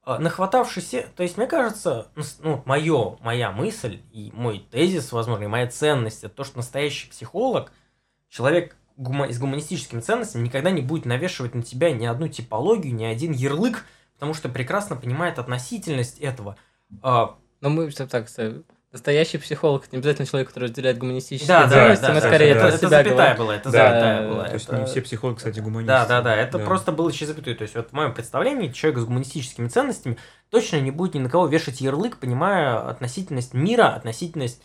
э, 0.07 0.17
нахватавшись... 0.19 0.95
То 1.15 1.23
есть, 1.23 1.37
мне 1.37 1.47
кажется, 1.47 2.07
ну, 2.17 2.23
ну, 2.41 2.63
моё, 2.65 3.19
моя 3.21 3.51
мысль 3.51 4.01
и 4.11 4.31
мой 4.33 4.67
тезис, 4.71 5.13
возможно, 5.13 5.45
и 5.45 5.49
моя 5.49 5.67
ценность, 5.67 6.25
это 6.25 6.35
то, 6.35 6.45
что 6.45 6.57
настоящий 6.57 7.09
психолог, 7.11 7.71
человек 8.31 8.77
с 8.97 9.39
гуманистическими 9.39 10.01
ценностями 10.01 10.45
никогда 10.45 10.71
не 10.71 10.81
будет 10.81 11.05
навешивать 11.05 11.55
на 11.55 11.63
тебя 11.63 11.91
ни 11.93 12.07
одну 12.07 12.29
типологию, 12.29 12.95
ни 12.95 13.05
один 13.05 13.33
ярлык, 13.33 13.85
потому 14.23 14.35
что 14.35 14.49
прекрасно 14.49 14.95
понимает 14.95 15.41
относительность 15.41 16.21
этого. 16.21 16.57
А, 17.03 17.35
Но 17.61 17.71
мы 17.71 17.89
всё 17.89 18.07
так, 18.07 18.29
настоящий 18.93 19.39
психолог, 19.39 19.85
это 19.85 19.97
не 19.97 19.99
обязательно 19.99 20.29
человек, 20.29 20.47
который 20.47 20.67
разделяет 20.67 20.99
гуманистические 20.99 21.49
Да, 21.49 21.65
да, 21.65 21.71
ценности, 21.71 22.03
да, 22.03 22.09
мы 22.11 22.21
да, 22.21 22.29
скорее 22.29 22.51
это, 22.51 22.61
про 22.61 22.69
это 22.69 22.79
себя 22.79 22.89
запятая 22.89 23.37
была, 23.37 23.57
это 23.57 23.65
Да, 23.65 23.71
запятая 23.71 24.29
была. 24.29 24.45
То 24.45 24.55
есть 24.55 24.69
это- 24.69 24.79
не 24.79 24.87
все 24.87 25.03
психологи, 25.03 25.37
кстати, 25.39 25.59
гуманисты. 25.59 25.89
Да, 25.89 26.07
да, 26.07 26.23
да. 26.23 26.37
Это 26.37 26.61
просто 26.61 26.93
было 26.93 27.11
через 27.11 27.31
запятую. 27.33 27.57
То 27.57 27.63
есть, 27.63 27.75
вот 27.75 27.89
в 27.91 27.93
моем 27.95 28.15
представлении 28.15 28.71
человек 28.71 29.01
с 29.01 29.05
гуманистическими 29.07 29.67
ценностями 29.67 30.19
точно 30.51 30.81
не 30.81 30.93
будет 30.93 31.15
ни 31.15 31.19
на 31.19 31.29
кого 31.29 31.49
вешать 31.49 31.81
ярлык, 31.81 32.19
понимая 32.19 32.79
относительность 32.79 33.55
мира, 33.55 33.89
относительность 33.89 34.63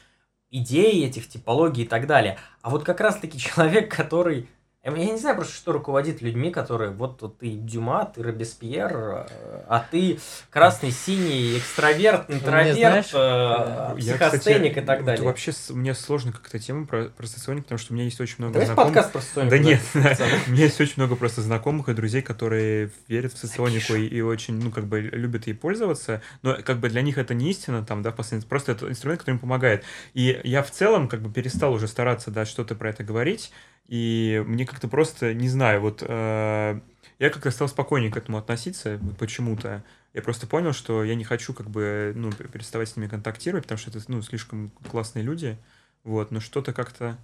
идей 0.52 1.04
этих, 1.04 1.28
типологий 1.30 1.86
и 1.86 1.88
так 1.88 2.06
далее. 2.06 2.38
А 2.62 2.70
вот 2.70 2.84
как 2.84 3.02
раз-таки 3.02 3.40
человек, 3.40 3.92
который... 3.96 4.50
Я 4.96 5.12
не 5.12 5.18
знаю 5.18 5.36
просто, 5.36 5.54
что 5.54 5.74
руководит 5.74 6.22
людьми, 6.22 6.50
которые 6.50 6.92
вот, 6.92 7.22
вот 7.22 7.40
ты 7.40 7.50
Дюма, 7.50 8.10
ты 8.14 8.24
Робеспьер, 8.24 8.92
э, 8.96 9.64
а 9.68 9.86
ты 9.92 10.20
красный, 10.50 10.92
синий, 10.92 11.58
экстраверт, 11.58 12.30
интроверт, 12.30 12.78
знаешь, 12.78 13.12
э, 13.14 13.96
психостеник 13.98 14.78
и 14.78 14.82
так 14.82 15.04
далее. 15.04 15.26
Вообще 15.26 15.52
мне 15.70 15.94
сложно 15.94 16.32
как-то 16.32 16.58
тему 16.58 16.88
про, 16.88 17.06
про 17.06 17.28
соционик, 17.28 17.64
потому 17.64 17.80
что 17.80 17.92
у 17.92 17.96
меня 17.96 18.06
есть 18.06 18.22
очень 18.22 18.36
много 18.38 18.54
Давайте 18.54 18.74
знакомых. 18.74 18.94
подкаст 18.94 19.14
про 19.14 19.22
соционику. 19.22 19.52
Да 19.52 19.58
нет, 19.58 19.82
у 20.48 20.52
меня 20.52 20.64
есть 20.64 20.80
очень 20.80 20.94
много 20.98 21.16
просто 21.16 21.42
знакомых 21.42 21.90
и 21.90 21.94
друзей, 21.94 22.22
которые 22.22 22.92
верят 23.08 23.34
в 23.34 23.38
соционику 23.38 23.96
и, 23.96 24.06
и 24.08 24.22
очень, 24.22 24.62
ну, 24.62 24.72
как 24.72 24.86
бы 24.86 25.02
любят 25.02 25.48
ей 25.48 25.54
пользоваться, 25.54 26.22
но 26.44 26.56
как 26.64 26.80
бы 26.80 26.90
для 26.90 27.02
них 27.02 27.18
это 27.18 27.34
не 27.34 27.52
истина, 27.52 27.86
там, 27.86 28.04
да, 28.04 28.12
просто 28.12 28.72
это 28.72 28.90
инструмент, 28.90 29.20
который 29.20 29.36
им 29.36 29.40
помогает. 29.40 29.84
И 30.14 30.40
я 30.44 30.64
в 30.64 30.72
целом 30.72 31.10
как 31.10 31.22
бы 31.22 31.30
перестал 31.32 31.74
уже 31.74 31.88
стараться, 31.88 32.32
да, 32.32 32.46
что-то 32.46 32.76
про 32.76 32.90
это 32.90 33.04
говорить, 33.04 33.52
и 33.88 34.44
мне 34.46 34.66
как-то 34.66 34.88
просто, 34.88 35.34
не 35.34 35.50
знаю, 35.50 35.82
вот 35.82 36.04
э, 36.06 36.80
я 37.20 37.30
как-то 37.30 37.52
стал 37.52 37.68
спокойнее 37.68 38.12
к 38.12 38.18
этому 38.18 38.38
относиться 38.38 39.00
почему-то. 39.18 39.84
Я 40.14 40.22
просто 40.22 40.48
понял, 40.48 40.74
что 40.74 41.04
я 41.04 41.16
не 41.16 41.24
хочу 41.24 41.54
как 41.54 41.70
бы, 41.70 42.14
ну, 42.16 42.32
переставать 42.32 42.90
с 42.90 42.98
ними 42.98 43.08
контактировать, 43.08 43.64
потому 43.64 43.78
что 43.80 43.90
это, 43.92 44.02
ну, 44.08 44.22
слишком 44.22 44.72
классные 44.90 45.24
люди, 45.24 45.58
вот, 46.04 46.32
но 46.32 46.40
что-то 46.40 46.74
как-то, 46.74 47.18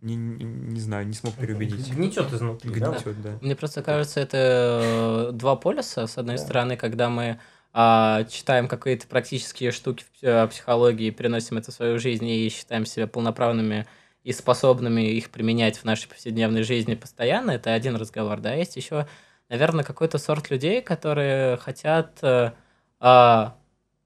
не, 0.00 0.14
не, 0.14 0.44
не 0.44 0.80
знаю, 0.80 1.06
не 1.06 1.14
смог 1.14 1.34
переубедить. 1.34 1.92
Гнетет 1.92 2.32
изнутри, 2.32 2.70
да? 2.78 2.90
Гнетет, 2.90 3.22
да. 3.22 3.38
Мне 3.40 3.56
просто 3.56 3.82
кажется, 3.82 4.20
это 4.20 5.28
э, 5.30 5.32
два 5.32 5.56
полюса. 5.56 6.06
С 6.06 6.18
одной 6.18 6.36
Да. 6.36 6.42
стороны, 6.42 6.76
когда 6.76 7.08
мы 7.08 7.38
а, 7.72 8.24
читаем 8.24 8.68
какие-то 8.68 9.06
практические 9.08 9.72
штуки 9.72 10.04
в 10.04 10.22
пси- 10.22 10.48
психологии, 10.48 11.10
переносим 11.10 11.56
это 11.56 11.72
в 11.72 11.74
свою 11.74 11.98
жизнь 11.98 12.26
и 12.28 12.48
считаем 12.48 12.86
себя 12.86 13.06
полноправными 13.06 13.86
и 14.24 14.32
способными 14.32 15.02
их 15.02 15.30
применять 15.30 15.78
в 15.78 15.84
нашей 15.84 16.08
повседневной 16.08 16.62
жизни 16.62 16.94
постоянно, 16.94 17.52
это 17.52 17.72
один 17.74 17.94
разговор, 17.96 18.40
да, 18.40 18.54
есть 18.54 18.76
еще, 18.76 19.06
наверное, 19.48 19.84
какой-то 19.84 20.18
сорт 20.18 20.50
людей, 20.50 20.80
которые 20.82 21.58
хотят 21.58 22.18
э, 22.22 22.52
а, 23.00 23.54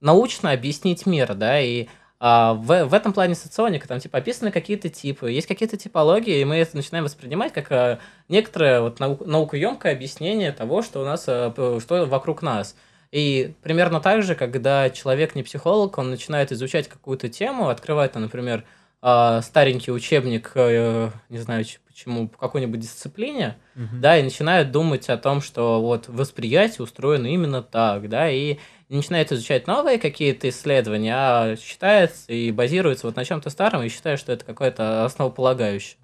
научно 0.00 0.50
объяснить 0.52 1.07
мир, 1.07 1.35
да, 1.35 1.61
и 1.61 1.87
А 2.20 2.54
в, 2.54 2.87
в 2.87 2.94
этом 2.94 3.12
плане 3.12 3.37
соционика, 3.37 3.87
там 3.87 4.00
типа 4.00 4.18
описаны 4.18 4.50
какие-то 4.50 4.88
типы, 4.88 5.31
есть 5.31 5.46
какие-то 5.46 5.76
типологии, 5.76 6.40
и 6.40 6.44
мы 6.44 6.57
это 6.57 6.76
начинаем 6.76 7.04
воспринимать 7.04 7.52
как 7.52 7.70
а, 7.70 8.00
некоторое 8.28 8.81
вот 8.81 8.98
нау- 8.98 9.24
наукоемкое 9.24 9.92
объяснение 9.92 10.50
того, 10.50 10.83
что 10.83 11.00
у 11.00 11.04
нас, 11.04 11.26
а, 11.28 11.52
что 11.81 12.07
вокруг 12.07 12.42
нас. 12.42 12.74
И 13.12 13.54
примерно 13.62 14.00
так 14.00 14.22
же, 14.24 14.35
когда 14.35 14.90
человек 14.90 15.35
не 15.37 15.44
психолог, 15.44 15.96
он 15.96 16.11
начинает 16.11 16.50
изучать 16.52 16.88
какую-то 16.88 17.28
тему, 17.28 17.68
открывает, 17.68 18.16
например, 18.16 18.64
а, 19.01 19.43
старенький 19.43 19.93
учебник, 19.93 20.53
э, 20.55 21.11
не 21.29 21.39
знаю 21.39 21.65
почему, 21.87 22.29
по 22.29 22.39
какой-нибудь 22.39 22.81
дисциплине, 22.81 23.57
угу. 23.77 23.97
да, 24.01 24.19
и 24.19 24.23
начинает 24.23 24.73
думать 24.73 25.09
о 25.09 25.17
том, 25.17 25.41
что 25.41 25.81
вот 25.81 26.09
восприятие 26.09 26.85
устроено 26.85 27.27
именно 27.27 27.63
так, 27.63 28.09
да, 28.09 28.31
и 28.31 28.59
начинает 28.89 29.31
изучать 29.31 29.67
новые 29.67 29.99
какие-то 29.99 30.49
исследования, 30.49 31.15
а 31.15 31.57
считается 31.57 32.33
и 32.33 32.51
базируется 32.51 33.07
вот 33.07 33.17
на 33.17 33.25
чем-то 33.25 33.51
старом, 33.51 33.83
и 33.83 33.89
считает, 33.89 34.19
что 34.19 34.33
это 34.33 34.45
какое-то 34.45 35.05
основополагающее. 35.05 35.99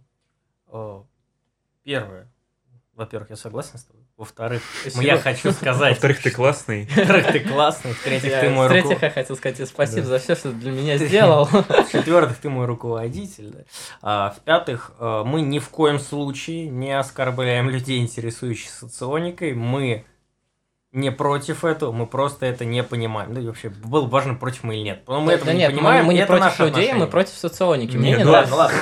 Первое. 1.82 2.28
Во-первых, 2.94 3.30
я 3.30 3.36
согласен 3.36 3.78
с 3.78 3.84
тобой. 3.84 4.03
Во-вторых, 4.16 4.62
я 4.94 5.18
хочу 5.18 5.50
сказать... 5.52 5.94
Во-вторых, 5.94 6.22
ты 6.22 6.30
классный. 6.30 6.88
Во-вторых, 6.94 7.32
ты 7.32 7.40
классный. 7.40 7.92
В-третьих, 7.94 8.40
ты 8.40 8.48
мой 8.48 8.68
руководитель. 8.68 8.84
В-третьих, 8.84 9.02
я 9.02 9.10
хотел 9.10 9.36
сказать 9.36 9.56
тебе 9.56 9.66
спасибо 9.66 10.06
за 10.06 10.18
все, 10.20 10.36
что 10.36 10.50
ты 10.50 10.56
для 10.56 10.70
меня 10.70 10.98
сделал. 10.98 11.46
В-четвертых, 11.46 12.36
ты 12.38 12.48
мой 12.48 12.66
руководитель. 12.66 13.66
А 14.02 14.30
в-пятых, 14.30 14.92
э, 15.00 15.22
мы 15.26 15.40
ни 15.40 15.58
в 15.58 15.68
коем 15.68 15.98
случае 15.98 16.68
не 16.68 16.96
оскорбляем 16.96 17.68
людей, 17.68 17.98
интересующихся 17.98 18.86
соционикой. 18.86 19.54
Мы 19.54 20.04
не 20.94 21.10
против 21.10 21.64
этого, 21.64 21.90
мы 21.90 22.06
просто 22.06 22.46
это 22.46 22.64
не 22.64 22.84
понимаем. 22.84 23.34
Да 23.34 23.40
и 23.40 23.46
вообще, 23.46 23.68
было 23.68 24.06
важно, 24.06 24.36
против 24.36 24.62
мы 24.62 24.76
или 24.76 24.84
нет. 24.84 25.02
Но 25.08 25.20
мы 25.20 25.32
да, 25.32 25.34
этого 25.34 25.46
да 25.46 25.52
не 25.52 25.58
нет, 25.58 25.72
понимаем, 25.72 26.04
мы, 26.04 26.12
мы 26.12 26.18
не 26.18 26.24
против 26.24 26.60
людей, 26.60 26.92
мы 26.94 27.08
против 27.08 27.34
соционики. 27.34 27.96
Мне 27.96 28.16
не 28.16 28.24
ну, 28.24 28.30
нравится 28.30 28.54
ладно, 28.54 28.78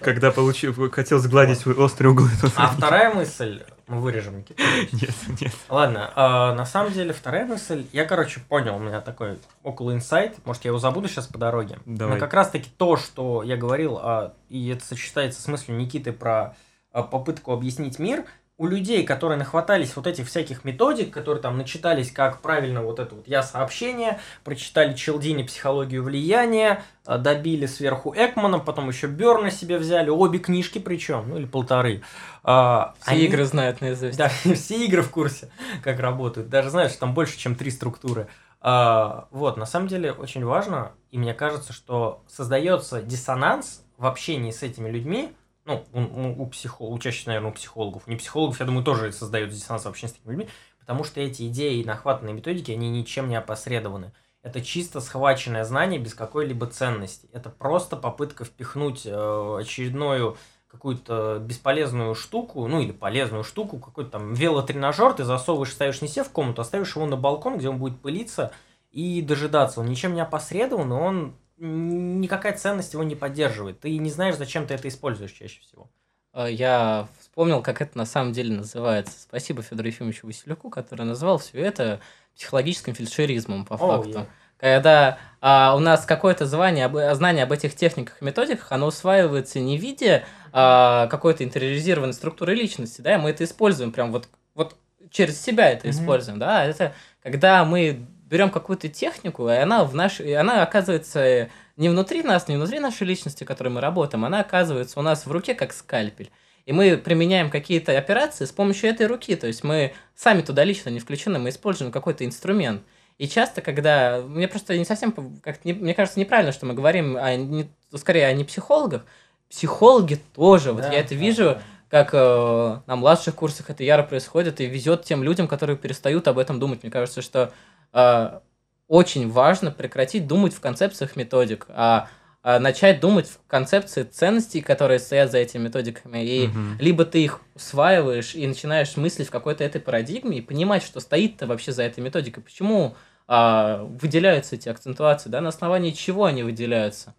Когда 0.00 0.30
получил, 0.30 0.72
хотел 0.90 1.18
сгладить 1.18 1.66
острый 1.66 2.06
угол. 2.06 2.26
А 2.54 2.68
вторая 2.68 3.12
мысль, 3.12 3.64
мы 3.88 4.00
вырежем, 4.00 4.38
Никита. 4.38 4.62
Нет, 4.92 5.14
нет. 5.40 5.52
Ладно, 5.68 6.12
а, 6.14 6.54
на 6.54 6.64
самом 6.64 6.92
деле 6.92 7.12
вторая 7.12 7.44
мысль, 7.44 7.86
я, 7.92 8.04
короче, 8.04 8.38
понял, 8.38 8.76
у 8.76 8.78
меня 8.78 9.00
такой 9.00 9.38
около 9.64 9.92
инсайт, 9.92 10.36
может, 10.44 10.64
я 10.64 10.68
его 10.68 10.78
забуду 10.78 11.08
сейчас 11.08 11.26
по 11.26 11.38
дороге. 11.38 11.78
Но 11.86 12.16
как 12.18 12.34
раз-таки 12.34 12.70
то, 12.76 12.96
что 12.96 13.42
я 13.42 13.56
говорил, 13.56 13.98
а, 14.00 14.32
и 14.48 14.68
это 14.68 14.84
сочетается 14.84 15.42
с 15.42 15.48
мыслью 15.48 15.76
Никиты 15.76 16.12
про 16.12 16.54
а, 16.92 17.02
попытку 17.02 17.52
объяснить 17.52 17.98
мир– 17.98 18.26
у 18.60 18.66
людей, 18.66 19.04
которые 19.04 19.38
нахватались 19.38 19.96
вот 19.96 20.06
этих 20.06 20.26
всяких 20.26 20.64
методик, 20.64 21.14
которые 21.14 21.40
там 21.40 21.56
начитались, 21.56 22.12
как 22.12 22.42
правильно 22.42 22.82
вот 22.82 22.98
это 22.98 23.14
вот 23.14 23.26
я 23.26 23.42
сообщение, 23.42 24.20
прочитали 24.44 24.92
Челдини 24.92 25.44
психологию 25.44 26.02
влияния, 26.02 26.82
а, 27.06 27.16
добили 27.16 27.64
сверху 27.64 28.12
Экмана, 28.14 28.58
потом 28.58 28.90
еще 28.90 29.06
Берна 29.06 29.50
себе 29.50 29.78
взяли, 29.78 30.10
обе 30.10 30.40
книжки 30.40 30.78
причем, 30.78 31.30
ну 31.30 31.38
или 31.38 31.46
полторы. 31.46 32.02
А, 32.44 32.92
все 33.00 33.12
они... 33.12 33.22
игры 33.22 33.46
знают 33.46 33.80
наизусть. 33.80 34.18
Да, 34.18 34.28
все 34.54 34.84
игры 34.84 35.00
в 35.00 35.10
курсе, 35.10 35.50
как 35.82 35.98
работают. 35.98 36.50
Даже 36.50 36.68
знаешь, 36.68 36.92
там 36.96 37.14
больше, 37.14 37.38
чем 37.38 37.54
три 37.54 37.70
структуры. 37.70 38.28
А, 38.60 39.26
вот, 39.30 39.56
на 39.56 39.64
самом 39.64 39.88
деле 39.88 40.12
очень 40.12 40.44
важно, 40.44 40.92
и 41.10 41.16
мне 41.16 41.32
кажется, 41.32 41.72
что 41.72 42.22
создается 42.28 43.00
диссонанс 43.00 43.82
в 43.96 44.04
общении 44.04 44.50
с 44.50 44.62
этими 44.62 44.90
людьми, 44.90 45.32
ну, 45.70 46.34
у, 46.38 46.42
у 46.42 46.46
психологов, 46.46 47.02
чаще, 47.02 47.24
наверное, 47.26 47.50
у 47.50 47.54
психологов, 47.54 48.06
не 48.06 48.16
психологов, 48.16 48.60
я 48.60 48.66
думаю, 48.66 48.84
тоже 48.84 49.12
создают 49.12 49.50
диссонанс 49.50 49.84
вообще 49.84 50.08
с 50.08 50.12
такими 50.12 50.32
людьми, 50.32 50.48
потому 50.78 51.04
что 51.04 51.20
эти 51.20 51.48
идеи 51.48 51.80
и 51.80 51.84
нахватанные 51.84 52.34
методики, 52.34 52.72
они 52.72 52.90
ничем 52.90 53.28
не 53.28 53.36
опосредованы. 53.36 54.12
Это 54.42 54.62
чисто 54.62 55.00
схваченное 55.00 55.64
знание 55.64 56.00
без 56.00 56.14
какой-либо 56.14 56.66
ценности. 56.66 57.28
Это 57.32 57.50
просто 57.50 57.96
попытка 57.96 58.44
впихнуть 58.44 59.02
э, 59.04 59.56
очередную 59.60 60.38
какую-то 60.66 61.38
бесполезную 61.40 62.14
штуку, 62.14 62.66
ну 62.66 62.80
или 62.80 62.92
полезную 62.92 63.42
штуку, 63.42 63.78
какой-то 63.78 64.10
там 64.12 64.34
велотренажер, 64.34 65.12
ты 65.14 65.24
засовываешь, 65.24 65.72
ставишь 65.72 66.00
не 66.00 66.08
себе 66.08 66.24
в 66.24 66.30
комнату, 66.30 66.62
а 66.62 66.64
ставишь 66.64 66.94
его 66.94 67.06
на 67.06 67.16
балкон, 67.16 67.58
где 67.58 67.68
он 67.68 67.78
будет 67.78 68.00
пылиться 68.00 68.52
и 68.90 69.20
дожидаться. 69.20 69.80
Он 69.80 69.86
ничем 69.86 70.14
не 70.14 70.20
опосредован, 70.20 70.92
он 70.92 71.34
никакая 71.60 72.56
ценность 72.56 72.92
его 72.94 73.02
не 73.02 73.14
поддерживает. 73.14 73.80
Ты 73.80 73.96
не 73.98 74.10
знаешь, 74.10 74.36
зачем 74.36 74.66
ты 74.66 74.74
это 74.74 74.88
используешь 74.88 75.32
чаще 75.32 75.60
всего. 75.60 75.90
А, 76.32 76.46
я 76.46 77.08
вспомнил, 77.18 77.62
как 77.62 77.82
это 77.82 77.96
на 77.98 78.06
самом 78.06 78.32
деле 78.32 78.56
называется. 78.56 79.20
Спасибо 79.20 79.62
Федору 79.62 79.88
Ефимовичу 79.88 80.26
Василюку, 80.26 80.70
который 80.70 81.04
назвал 81.04 81.38
все 81.38 81.58
это 81.58 82.00
психологическим 82.34 82.94
фельдшеризмом, 82.94 83.64
по 83.66 83.74
oh, 83.74 83.78
факту. 83.78 84.18
Yeah. 84.20 84.26
Когда 84.56 85.18
а, 85.40 85.74
у 85.74 85.80
нас 85.80 86.04
какое-то 86.04 86.46
звание, 86.46 86.86
об, 86.86 86.96
знание 87.14 87.44
об 87.44 87.52
этих 87.52 87.74
техниках 87.74 88.20
и 88.20 88.24
методиках, 88.24 88.70
оно 88.72 88.86
усваивается 88.86 89.58
не 89.58 89.78
в 89.78 89.80
виде 89.80 90.24
а, 90.52 91.06
какой-то 91.08 91.44
интериоризированной 91.44 92.12
структуры 92.12 92.54
личности, 92.54 93.00
да, 93.00 93.18
мы 93.18 93.30
это 93.30 93.44
используем 93.44 93.90
прям 93.90 94.12
вот, 94.12 94.28
вот 94.54 94.76
через 95.10 95.40
себя 95.40 95.70
это 95.70 95.88
mm-hmm. 95.88 95.90
используем, 95.90 96.38
да, 96.38 96.64
это 96.64 96.94
когда 97.22 97.64
мы 97.64 98.06
берем 98.30 98.50
какую-то 98.50 98.88
технику, 98.88 99.48
и 99.48 99.54
она 99.54 99.84
в 99.84 99.94
наш, 99.94 100.20
и 100.20 100.32
она 100.32 100.62
оказывается 100.62 101.50
не 101.76 101.88
внутри 101.88 102.22
нас, 102.22 102.46
не 102.46 102.56
внутри 102.56 102.78
нашей 102.78 103.06
личности, 103.06 103.44
в 103.44 103.46
которой 103.46 103.68
мы 103.68 103.80
работаем, 103.80 104.24
она 104.24 104.40
оказывается 104.40 105.00
у 105.00 105.02
нас 105.02 105.26
в 105.26 105.32
руке 105.32 105.54
как 105.54 105.72
скальпель. 105.72 106.30
И 106.66 106.72
мы 106.72 106.96
применяем 106.96 107.50
какие-то 107.50 107.96
операции 107.98 108.44
с 108.44 108.52
помощью 108.52 108.90
этой 108.90 109.06
руки. 109.06 109.34
То 109.34 109.46
есть 109.46 109.64
мы 109.64 109.94
сами 110.14 110.42
туда 110.42 110.62
лично 110.62 110.90
не 110.90 111.00
включены, 111.00 111.38
мы 111.38 111.48
используем 111.48 111.90
какой-то 111.90 112.24
инструмент. 112.24 112.82
И 113.18 113.28
часто, 113.28 113.60
когда... 113.60 114.20
Мне 114.20 114.46
просто 114.46 114.78
не 114.78 114.84
совсем... 114.84 115.12
Как, 115.42 115.64
не, 115.64 115.72
мне 115.72 115.94
кажется, 115.94 116.20
неправильно, 116.20 116.52
что 116.52 116.66
мы 116.66 116.74
говорим 116.74 117.16
о, 117.16 117.34
не, 117.34 117.68
скорее 117.96 118.26
о 118.26 118.32
не 118.32 118.44
психологах. 118.44 119.04
Психологи 119.48 120.20
тоже. 120.34 120.72
Вот 120.72 120.82
да, 120.82 120.92
я 120.92 121.00
это 121.00 121.14
да, 121.14 121.16
вижу, 121.16 121.44
да. 121.44 121.62
как 121.88 122.10
э, 122.12 122.80
на 122.86 122.96
младших 122.96 123.34
курсах 123.34 123.68
это 123.70 123.82
яро 123.82 124.04
происходит 124.04 124.60
и 124.60 124.66
везет 124.66 125.04
тем 125.04 125.24
людям, 125.24 125.48
которые 125.48 125.76
перестают 125.76 126.28
об 126.28 126.38
этом 126.38 126.60
думать. 126.60 126.82
Мне 126.82 126.92
кажется, 126.92 127.20
что 127.20 127.40
э, 127.42 127.50
очень 127.92 129.30
важно 129.30 129.70
прекратить 129.70 130.26
думать 130.26 130.52
в 130.52 130.60
концепциях 130.60 131.14
методик, 131.14 131.66
а, 131.68 132.08
а 132.42 132.58
начать 132.58 133.00
думать 133.00 133.28
в 133.28 133.38
концепции 133.46 134.02
ценностей, 134.02 134.62
которые 134.62 134.98
стоят 134.98 135.30
за 135.30 135.38
этими 135.38 135.62
методиками. 135.62 136.24
И 136.24 136.48
угу. 136.48 136.58
либо 136.80 137.04
ты 137.04 137.22
их 137.22 137.40
усваиваешь 137.54 138.34
и 138.34 138.46
начинаешь 138.46 138.96
мыслить 138.96 139.28
в 139.28 139.30
какой-то 139.30 139.62
этой 139.62 139.80
парадигме 139.80 140.38
и 140.38 140.40
понимать, 140.40 140.82
что 140.82 140.98
стоит-то 140.98 141.46
вообще 141.46 141.70
за 141.70 141.84
этой 141.84 142.00
методикой, 142.00 142.42
почему 142.42 142.96
а, 143.28 143.84
выделяются 143.84 144.56
эти 144.56 144.68
акцентуации, 144.68 145.28
да, 145.28 145.40
на 145.40 145.50
основании 145.50 145.92
чего 145.92 146.24
они 146.24 146.42
выделяются. 146.42 147.14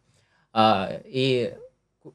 А, 0.51 0.99
и 1.05 1.53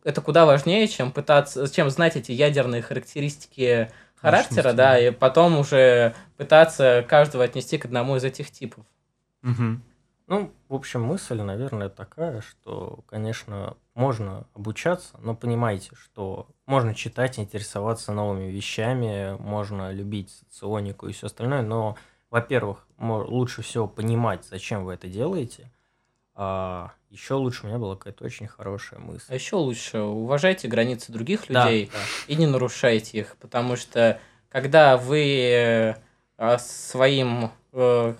это 0.04 0.20
куда 0.20 0.44
важнее, 0.44 0.86
чем 0.86 1.12
пытаться, 1.12 1.66
чем 1.72 1.88
знать 1.88 2.16
эти 2.16 2.32
ядерные 2.32 2.82
характеристики 2.82 3.90
характера, 4.16 4.72
да, 4.72 4.98
и 4.98 5.10
потом 5.10 5.58
уже 5.58 6.14
пытаться 6.36 7.04
каждого 7.08 7.44
отнести 7.44 7.78
к 7.78 7.84
одному 7.84 8.16
из 8.16 8.24
этих 8.24 8.50
типов. 8.50 8.84
Угу. 9.42 9.80
Ну, 10.28 10.52
в 10.68 10.74
общем, 10.74 11.02
мысль, 11.02 11.40
наверное, 11.40 11.88
такая, 11.88 12.40
что, 12.40 13.04
конечно, 13.06 13.76
можно 13.94 14.46
обучаться, 14.54 15.16
но 15.20 15.36
понимайте, 15.36 15.90
что 15.94 16.48
можно 16.66 16.94
читать, 16.94 17.38
интересоваться 17.38 18.10
новыми 18.10 18.50
вещами, 18.50 19.36
можно 19.38 19.92
любить 19.92 20.30
соционику 20.30 21.06
и 21.06 21.12
все 21.12 21.26
остальное, 21.26 21.62
но, 21.62 21.96
во-первых, 22.28 22.88
лучше 22.98 23.62
всего 23.62 23.86
понимать, 23.86 24.44
зачем 24.44 24.84
вы 24.84 24.94
это 24.94 25.06
делаете, 25.06 25.70
а 26.38 26.92
еще 27.08 27.34
лучше 27.34 27.64
у 27.64 27.68
меня 27.68 27.78
была 27.78 27.96
какая-то 27.96 28.24
очень 28.24 28.46
хорошая 28.46 29.00
мысль. 29.00 29.24
А 29.28 29.34
еще 29.34 29.56
лучше 29.56 30.00
уважайте 30.00 30.68
границы 30.68 31.10
других 31.10 31.48
людей 31.48 31.86
да, 31.86 31.98
да. 31.98 32.04
и 32.26 32.36
не 32.36 32.46
нарушайте 32.46 33.18
их, 33.18 33.36
потому 33.40 33.76
что 33.76 34.20
когда 34.50 34.98
вы 34.98 35.96
э, 36.36 36.58
своим 36.58 37.50
э, 37.72 38.14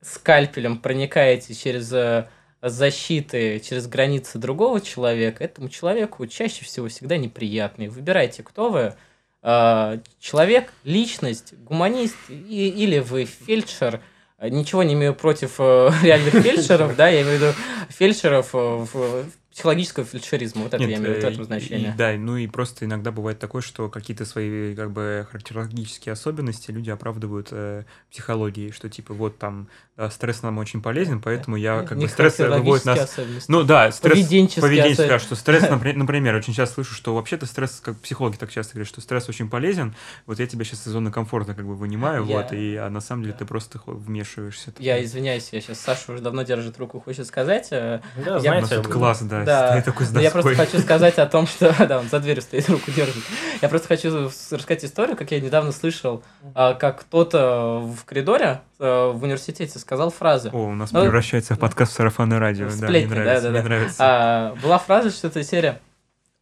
скальпелем 0.00 0.78
проникаете 0.78 1.54
через 1.54 1.92
э, 1.92 2.28
защиты, 2.60 3.60
через 3.60 3.86
границы 3.86 4.38
другого 4.38 4.80
человека, 4.80 5.44
этому 5.44 5.68
человеку 5.68 6.26
чаще 6.26 6.64
всего 6.64 6.88
всегда 6.88 7.18
неприятный. 7.18 7.86
Выбирайте, 7.86 8.42
кто 8.42 8.70
вы. 8.70 8.94
Человек, 9.40 10.72
личность, 10.82 11.54
гуманист 11.54 12.16
или 12.28 12.98
вы 12.98 13.24
фельдшер– 13.26 14.00
Ничего 14.40 14.84
не 14.84 14.94
имею 14.94 15.14
против 15.14 15.56
э, 15.58 15.90
реальных 16.02 16.34
фельдшеров, 16.34 16.94
да, 16.94 17.08
я 17.08 17.22
имею 17.22 17.38
в 17.38 17.42
виду 17.42 17.52
фельдшеров 17.88 18.54
э, 18.54 18.58
в 18.58 19.24
психологического 19.58 20.06
фельдшеризма, 20.06 20.62
вот 20.62 20.74
это 20.74 20.78
Нет, 20.78 20.90
я 20.90 20.96
имею 20.98 21.14
в 21.14 21.16
виду, 21.16 21.26
в 21.26 21.30
э, 21.30 21.32
этом 21.32 21.42
и- 21.42 21.46
значении. 21.46 21.88
и 21.88 21.96
да, 21.96 22.12
ну 22.16 22.36
и 22.36 22.46
просто 22.46 22.84
иногда 22.84 23.10
бывает 23.10 23.40
такое, 23.40 23.60
что 23.60 23.88
какие-то 23.88 24.24
свои 24.24 24.74
как 24.76 24.92
бы 24.92 25.26
характерологические 25.30 26.12
особенности 26.12 26.70
люди 26.70 26.90
оправдывают 26.90 27.48
э, 27.50 27.84
психологией, 28.12 28.70
что 28.70 28.88
типа 28.88 29.14
вот 29.14 29.38
там 29.38 29.68
да, 29.96 30.10
стресс 30.10 30.42
нам 30.42 30.58
очень 30.58 30.80
полезен, 30.80 31.20
поэтому 31.20 31.56
я 31.56 31.82
как 31.82 31.98
Не 31.98 32.04
бы 32.06 32.08
стресс 32.10 32.38
выводит 32.38 32.84
нас. 32.84 33.16
Ну 33.48 33.64
да, 33.64 33.90
стресс, 33.90 34.12
Поведенческие 34.12 34.62
да, 34.62 34.84
особенности. 34.92 35.26
что 35.26 35.34
стресс, 35.34 35.62
напри- 35.68 35.94
например, 35.94 36.36
очень 36.36 36.54
часто 36.54 36.74
слышу, 36.76 36.94
что 36.94 37.14
вообще-то 37.16 37.46
стресс, 37.46 37.80
как 37.82 37.98
психологи 37.98 38.36
так 38.36 38.52
часто 38.52 38.74
говорят, 38.74 38.88
что 38.88 39.00
стресс 39.00 39.28
очень 39.28 39.50
полезен, 39.50 39.96
вот 40.26 40.38
я 40.38 40.46
тебя 40.46 40.64
сейчас 40.64 40.86
из 40.86 40.92
зоны 40.92 41.10
комфорта 41.10 41.54
как 41.54 41.66
бы 41.66 41.74
вынимаю, 41.74 42.24
Я- 42.24 42.36
вот, 42.36 42.52
и 42.52 42.76
а 42.76 42.88
на 42.90 43.00
самом 43.00 43.24
деле 43.24 43.34
ты 43.36 43.44
просто 43.44 43.80
вмешиваешься. 43.86 44.72
Я 44.78 45.02
извиняюсь, 45.02 45.48
я 45.52 45.60
сейчас 45.60 45.80
Саша 45.80 46.12
уже 46.12 46.22
давно 46.22 46.42
держит 46.42 46.78
руку, 46.78 47.00
хочет 47.00 47.26
сказать. 47.26 47.68
э, 47.72 48.00
Да, 48.24 48.38
знаете, 48.38 48.82
класс, 48.82 49.20
да, 49.22 49.44
Да. 49.48 49.68
стоит 49.70 49.84
такой 49.84 50.06
с 50.06 50.10
Но 50.12 50.20
я 50.20 50.30
просто 50.30 50.50
доской. 50.50 50.66
хочу 50.66 50.78
сказать 50.82 51.18
о 51.18 51.26
том, 51.26 51.46
что... 51.46 51.74
Да, 51.88 51.98
он 51.98 52.08
за 52.08 52.20
дверью 52.20 52.42
стоит, 52.42 52.68
руку 52.68 52.90
держит. 52.90 53.22
Я 53.60 53.68
просто 53.68 53.88
хочу 53.88 54.30
рассказать 54.50 54.84
историю, 54.84 55.16
как 55.16 55.30
я 55.30 55.40
недавно 55.40 55.72
слышал, 55.72 56.22
а, 56.54 56.74
как 56.74 57.00
кто-то 57.00 57.80
в 57.80 58.04
коридоре 58.04 58.60
э, 58.78 59.10
в 59.14 59.22
университете 59.22 59.78
сказал 59.78 60.10
фразу. 60.10 60.50
О, 60.52 60.68
у 60.68 60.74
нас 60.74 60.92
Ну, 60.92 61.02
превращается 61.02 61.54
в 61.54 61.58
подкаст 61.58 61.92
сарафанное 61.94 62.38
радио, 62.38 62.66
да, 62.68 62.72
мне 62.76 62.86
Сплетни, 62.86 63.14
нравится, 63.14 63.34
да, 63.34 63.40
да, 63.42 63.50
мне 63.50 63.62
да. 63.62 63.68
нравится. 63.68 63.96
А, 64.00 64.54
была 64.62 64.78
фраза, 64.78 65.10
что 65.10 65.28
это 65.28 65.42
серия. 65.42 65.80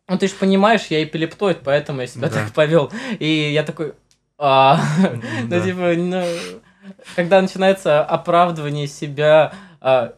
Ну, 0.08 0.18
ты 0.18 0.28
же 0.28 0.34
понимаешь, 0.34 0.82
я 0.90 1.02
эпилептоид, 1.02 1.60
поэтому 1.64 2.00
я 2.00 2.06
себя 2.06 2.28
Да. 2.28 2.34
так 2.40 2.52
повел. 2.52 2.92
И 3.18 3.52
я 3.52 3.62
такой... 3.62 3.94
«А, 4.38 4.80
Ну, 5.48 5.60
типа, 5.62 5.94
ну, 5.96 6.24
когда 7.16 7.40
начинается 7.40 8.04
оправдывание 8.04 8.86
себя 8.86 9.52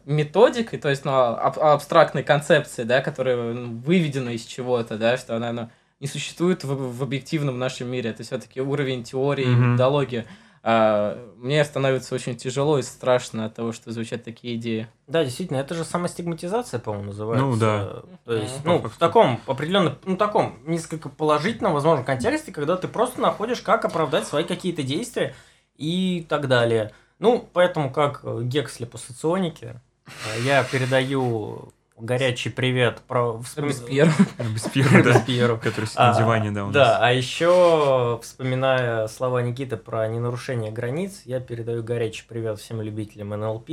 методикой, 0.05 0.79
то 0.79 0.89
есть, 0.89 1.05
ну, 1.05 1.11
аб- 1.11 1.57
абстрактной 1.59 2.23
концепцией, 2.23 2.85
да, 2.87 3.01
которая 3.01 3.53
ну, 3.53 3.79
выведена 3.79 4.29
из 4.29 4.43
чего-то, 4.45 4.97
да, 4.97 5.17
что 5.17 5.35
она 5.35 5.51
ну, 5.51 5.69
не 5.99 6.07
существует 6.07 6.63
в, 6.63 6.97
в 6.97 7.03
объективном 7.03 7.59
нашем 7.59 7.89
мире. 7.89 8.11
Это 8.11 8.23
все-таки 8.23 8.61
уровень 8.61 9.03
теории, 9.03 9.45
Мгм. 9.45 9.71
методологии. 9.73 10.25
А, 10.61 11.17
мне 11.37 11.63
становится 11.63 12.13
очень 12.15 12.35
тяжело 12.35 12.79
и 12.79 12.81
страшно 12.81 13.45
от 13.45 13.55
того, 13.55 13.71
что 13.71 13.91
звучат 13.91 14.23
такие 14.25 14.55
идеи. 14.55 14.87
Да, 15.07 15.23
действительно, 15.23 15.57
это 15.57 15.73
же 15.73 15.85
самостигматизация, 15.85 16.79
по-моему, 16.81 17.07
называется. 17.07 17.45
Ну, 17.45 17.57
да. 17.57 18.01
То 18.25 18.33
есть, 18.33 18.65
ну, 18.65 18.79
в 18.79 18.97
таком 18.97 19.39
определенном, 19.47 19.97
ну, 20.05 20.17
таком 20.17 20.59
несколько 20.65 21.07
положительном, 21.07 21.73
возможно, 21.73 22.03
контексте, 22.03 22.51
когда 22.51 22.75
ты 22.75 22.87
просто 22.89 23.21
находишь, 23.21 23.61
как 23.61 23.85
оправдать 23.85 24.27
свои 24.27 24.43
какие-то 24.43 24.83
действия 24.83 25.33
и 25.77 26.25
так 26.27 26.47
далее. 26.49 26.91
Ну, 27.19 27.47
поэтому, 27.53 27.91
как 27.91 28.21
э, 28.23 28.39
Гексли 28.43 28.85
по 28.85 28.97
соционике, 28.97 29.81
э, 30.07 30.41
я 30.43 30.63
передаю 30.63 31.73
горячий 31.97 32.49
привет 32.49 33.01
про... 33.07 33.41
Робеспьеру. 33.55 34.11
Первого, 34.11 35.03
да, 35.03 35.13
Робеспьеру. 35.13 35.57
который 35.57 35.85
сидит 35.85 35.99
А, 35.99 36.13
на 36.13 36.17
диване, 36.17 36.51
да, 36.51 36.63
у 36.63 36.65
нас. 36.67 36.73
Да, 36.73 36.97
а 37.01 37.11
еще, 37.11 38.19
вспоминая 38.23 39.07
слова 39.07 39.41
Никиты 39.41 39.75
про 39.75 40.07
ненарушение 40.07 40.71
границ, 40.71 41.21
я 41.25 41.41
передаю 41.41 41.83
горячий 41.83 42.23
привет 42.27 42.59
всем 42.59 42.81
любителям 42.81 43.29
НЛП. 43.29 43.69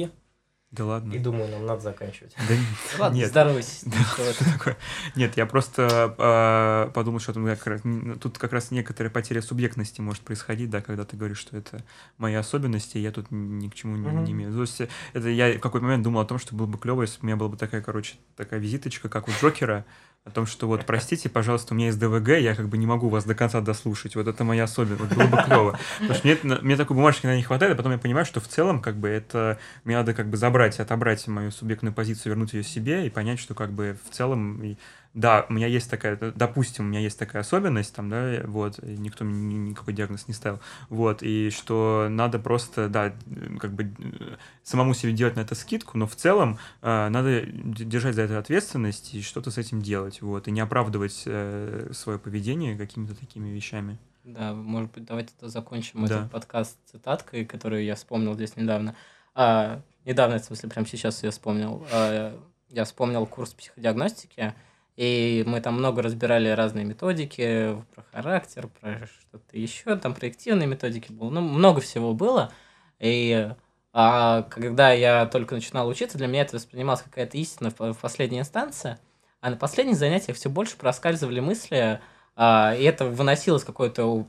Да 0.73 0.85
ладно. 0.85 1.13
И 1.15 1.19
думаю, 1.19 1.49
нам 1.49 1.65
надо 1.65 1.81
заканчивать. 1.81 2.35
Да 2.49 2.55
Ладно, 2.99 3.17
нет. 3.17 3.29
здоровайся. 3.29 3.87
Да, 3.91 4.33
что 4.33 4.45
такое? 4.53 4.77
Нет, 5.15 5.37
я 5.37 5.47
просто 5.47 6.15
э, 6.19 6.91
подумал, 6.93 7.21
что 7.21 7.33
там 7.33 7.47
как 7.47 7.67
раз- 7.67 7.83
тут 8.21 8.37
как 8.37 8.53
раз 8.53 8.73
некоторая 8.73 9.11
потеря 9.11 9.43
субъектности 9.43 10.01
может 10.01 10.23
происходить, 10.23 10.69
да, 10.69 10.83
когда 10.83 11.05
ты 11.05 11.17
говоришь, 11.17 11.39
что 11.39 11.57
это 11.57 11.85
мои 12.19 12.35
особенности, 12.35 12.99
я 12.99 13.13
тут 13.13 13.31
ни 13.31 13.69
к 13.69 13.75
чему 13.75 13.97
не, 13.97 14.09
не 14.25 14.33
имею. 14.33 14.53
То 14.53 14.61
есть 14.63 14.83
это 15.13 15.29
я 15.29 15.53
в 15.57 15.61
какой-то 15.61 15.85
момент 15.85 16.03
думал 16.03 16.21
о 16.21 16.27
том, 16.27 16.39
что 16.39 16.55
было 16.55 16.67
бы 16.67 16.79
клево, 16.79 17.03
если 17.03 17.19
бы 17.21 17.23
у 17.23 17.27
меня 17.27 17.37
была 17.37 17.49
бы 17.49 17.57
такая, 17.57 17.81
короче, 17.81 18.17
такая 18.37 18.59
визиточка, 18.59 19.09
как 19.09 19.29
у 19.29 19.31
Джокера, 19.41 19.85
о 20.27 20.31
том, 20.31 20.45
что 20.45 20.67
вот, 20.67 20.85
простите, 20.85 21.29
пожалуйста, 21.29 21.73
у 21.73 21.77
меня 21.77 21.87
есть 21.87 22.01
ДВГ, 22.01 22.31
я 22.41 22.57
как 22.57 22.69
бы 22.69 22.77
не 22.77 22.87
могу 22.87 23.09
вас 23.09 23.25
до 23.25 23.37
конца 23.37 23.61
дослушать, 23.61 24.17
вот 24.17 24.27
это 24.27 24.43
моя 24.43 24.65
особенность, 24.65 25.15
было 25.15 25.27
бы 25.27 25.37
клево. 25.45 25.79
Потому 26.01 26.15
что 26.15 26.27
мне, 26.27 26.59
мне 26.63 26.77
такой 26.77 26.97
бумажки 26.97 27.25
иногда 27.25 27.37
не 27.37 27.45
хватает, 27.45 27.73
а 27.73 27.77
потом 27.77 27.93
я 27.93 27.99
понимаю, 27.99 28.27
что 28.27 28.41
в 28.41 28.49
целом, 28.49 28.83
как 28.83 28.97
бы, 28.97 29.09
это 29.09 29.59
мне 29.85 29.95
надо 29.95 30.15
как 30.15 30.29
бы 30.29 30.37
забрать, 30.37 30.81
отобрать 30.81 31.27
мою 31.29 31.53
субъектную 31.53 31.95
позицию, 31.95 32.33
вернуть 32.33 32.55
ее 32.55 32.65
себе 32.65 33.07
и 33.07 33.11
понять, 33.11 33.39
что 33.39 33.55
как 33.55 33.71
бы 33.71 33.97
в 34.05 34.13
целом, 34.13 34.77
да, 35.17 35.47
у 35.49 35.55
меня 35.55 35.67
есть 35.67 35.91
такая, 35.91 36.17
допустим, 36.17 36.85
у 36.85 36.89
меня 36.89 37.01
есть 37.01 37.19
такая 37.19 37.41
особенность, 37.41 37.95
там, 37.95 38.11
да, 38.11 38.43
вот, 38.45 38.79
и 38.81 38.99
никто 38.99 39.25
мне 39.25 39.55
ни- 39.55 39.71
никакой 39.71 39.95
диагноз 39.95 40.29
не 40.29 40.35
ставил, 40.35 40.61
вот, 40.91 41.23
и 41.23 41.49
что 41.49 42.09
надо 42.11 42.39
просто, 42.39 42.89
да, 42.91 43.07
э, 43.07 43.57
как 43.59 43.73
бы 43.73 43.85
э, 43.99 44.37
самому 44.63 44.93
себе 44.93 45.13
делать 45.13 45.35
на 45.35 45.41
это 45.41 45.55
скидку, 45.55 45.97
но 45.97 46.07
в 46.07 46.15
целом 46.17 46.59
э, 46.83 47.09
надо 47.09 47.47
держать 47.47 48.15
за 48.15 48.23
это 48.23 48.39
ответственность 48.39 49.15
и 49.15 49.23
что-то 49.23 49.51
с 49.51 49.57
этим 49.57 49.81
делать, 49.81 50.21
вот, 50.21 50.49
и 50.49 50.51
не 50.51 50.61
оправдывать 50.61 51.23
э, 51.25 51.91
свое 51.95 52.19
поведение 52.19 52.77
какими-то 52.77 53.15
такими 53.15 53.49
вещами. 53.49 53.99
Да, 54.25 54.53
может 54.53 54.93
быть, 54.93 55.07
давайте 55.07 55.33
то 55.41 55.49
закончим 55.49 56.05
Да. 56.05 56.17
этот 56.19 56.31
подкаст 56.31 56.77
цитаткой, 56.93 57.47
которую 57.47 57.85
я 57.85 57.95
вспомнил 57.95 58.35
здесь 58.35 58.55
недавно. 58.57 58.95
А, 59.35 59.81
недавно, 60.05 60.39
в 60.41 60.45
смысле, 60.45 60.69
прямо 60.69 60.87
сейчас 60.87 61.23
я 61.23 61.31
вспомнил. 61.31 61.87
А, 61.91 62.39
я 62.69 62.85
вспомнил 62.85 63.25
курс 63.27 63.55
психодиагностики, 63.55 64.53
и 64.97 65.45
мы 65.47 65.61
там 65.61 65.75
много 65.75 66.03
разбирали 66.03 66.49
разные 66.49 66.85
методики 66.85 67.77
про 67.95 68.05
характер, 68.13 68.69
про 68.81 69.07
что-то 69.07 69.59
еще, 69.59 69.97
там 69.97 70.15
проективные 70.15 70.67
методики 70.67 71.13
было, 71.13 71.31
ну, 71.31 71.43
много 71.43 71.81
всего 71.81 72.15
было. 72.15 72.53
И 72.99 73.51
а, 73.93 74.43
когда 74.43 74.93
я 74.93 75.27
только 75.27 75.55
начинал 75.55 75.89
учиться, 75.89 76.19
для 76.19 76.27
меня 76.27 76.43
это 76.43 76.57
воспринималось 76.57 77.03
какая-то 77.03 77.37
истина 77.37 77.71
в, 77.71 77.93
в 77.93 77.99
последней 77.99 78.41
инстанции. 78.41 78.99
А 79.41 79.51
на 79.51 79.57
последних 79.57 79.97
занятиях 79.97 80.37
все 80.37 80.49
больше 80.49 80.77
проскальзывали 80.77 81.41
мысли, 81.41 82.01
а, 82.35 82.75
и 82.75 82.83
это 82.85 83.05
выносилось 83.05 83.65
какое-то 83.65 84.27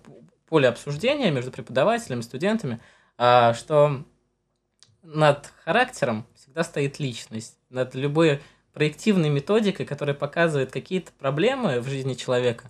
поле 0.48 0.68
обсуждения 0.68 1.32
между 1.32 1.52
преподавателями, 1.52 2.22
студентами, 2.22 2.80
а, 3.18 3.54
что 3.54 4.04
над 5.02 5.52
характером 5.64 6.26
всегда 6.36 6.64
стоит 6.64 7.00
личность, 7.00 7.58
над 7.70 7.96
любой 7.96 8.42
проективной 8.78 9.30
методикой, 9.30 9.88
которая 9.88 10.16
показывает 10.16 10.72
какие-то 10.72 11.12
проблемы 11.14 11.80
в 11.80 11.90
жизни 11.90 12.14
человека, 12.14 12.66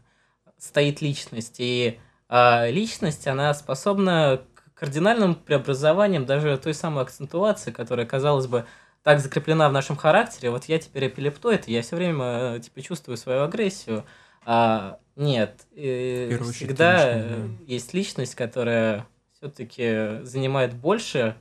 стоит 0.58 1.02
личность. 1.02 1.58
И 1.58 2.00
а, 2.30 2.70
личность, 2.70 3.28
она 3.28 3.54
способна 3.54 4.42
к 4.54 4.80
кардинальным 4.80 5.36
преобразованиям 5.36 6.26
даже 6.26 6.58
той 6.60 6.74
самой 6.74 7.04
акцентуации, 7.04 7.72
которая, 7.72 8.06
казалось 8.06 8.48
бы, 8.48 8.66
так 9.04 9.20
закреплена 9.20 9.68
в 9.68 9.74
нашем 9.74 9.98
характере. 9.98 10.50
Вот 10.50 10.64
я 10.66 10.80
теперь 10.80 11.10
эпилептоид, 11.10 11.68
я 11.68 11.82
все 11.82 11.98
время 11.98 12.56
э, 12.56 12.60
типа 12.62 12.82
чувствую 12.82 13.18
свою 13.18 13.42
агрессию. 13.42 14.06
А, 14.46 15.00
нет, 15.18 15.68
э, 15.76 16.28
В 16.28 16.30
первую 16.30 16.50
очередь, 16.52 16.70
всегда 16.70 17.00
конечно, 17.00 17.34
э, 17.34 17.38
да. 17.38 17.64
есть 17.68 17.94
личность, 17.94 18.36
которая 18.36 19.06
все-таки 19.34 20.24
занимает 20.24 20.74
больше 20.74 21.36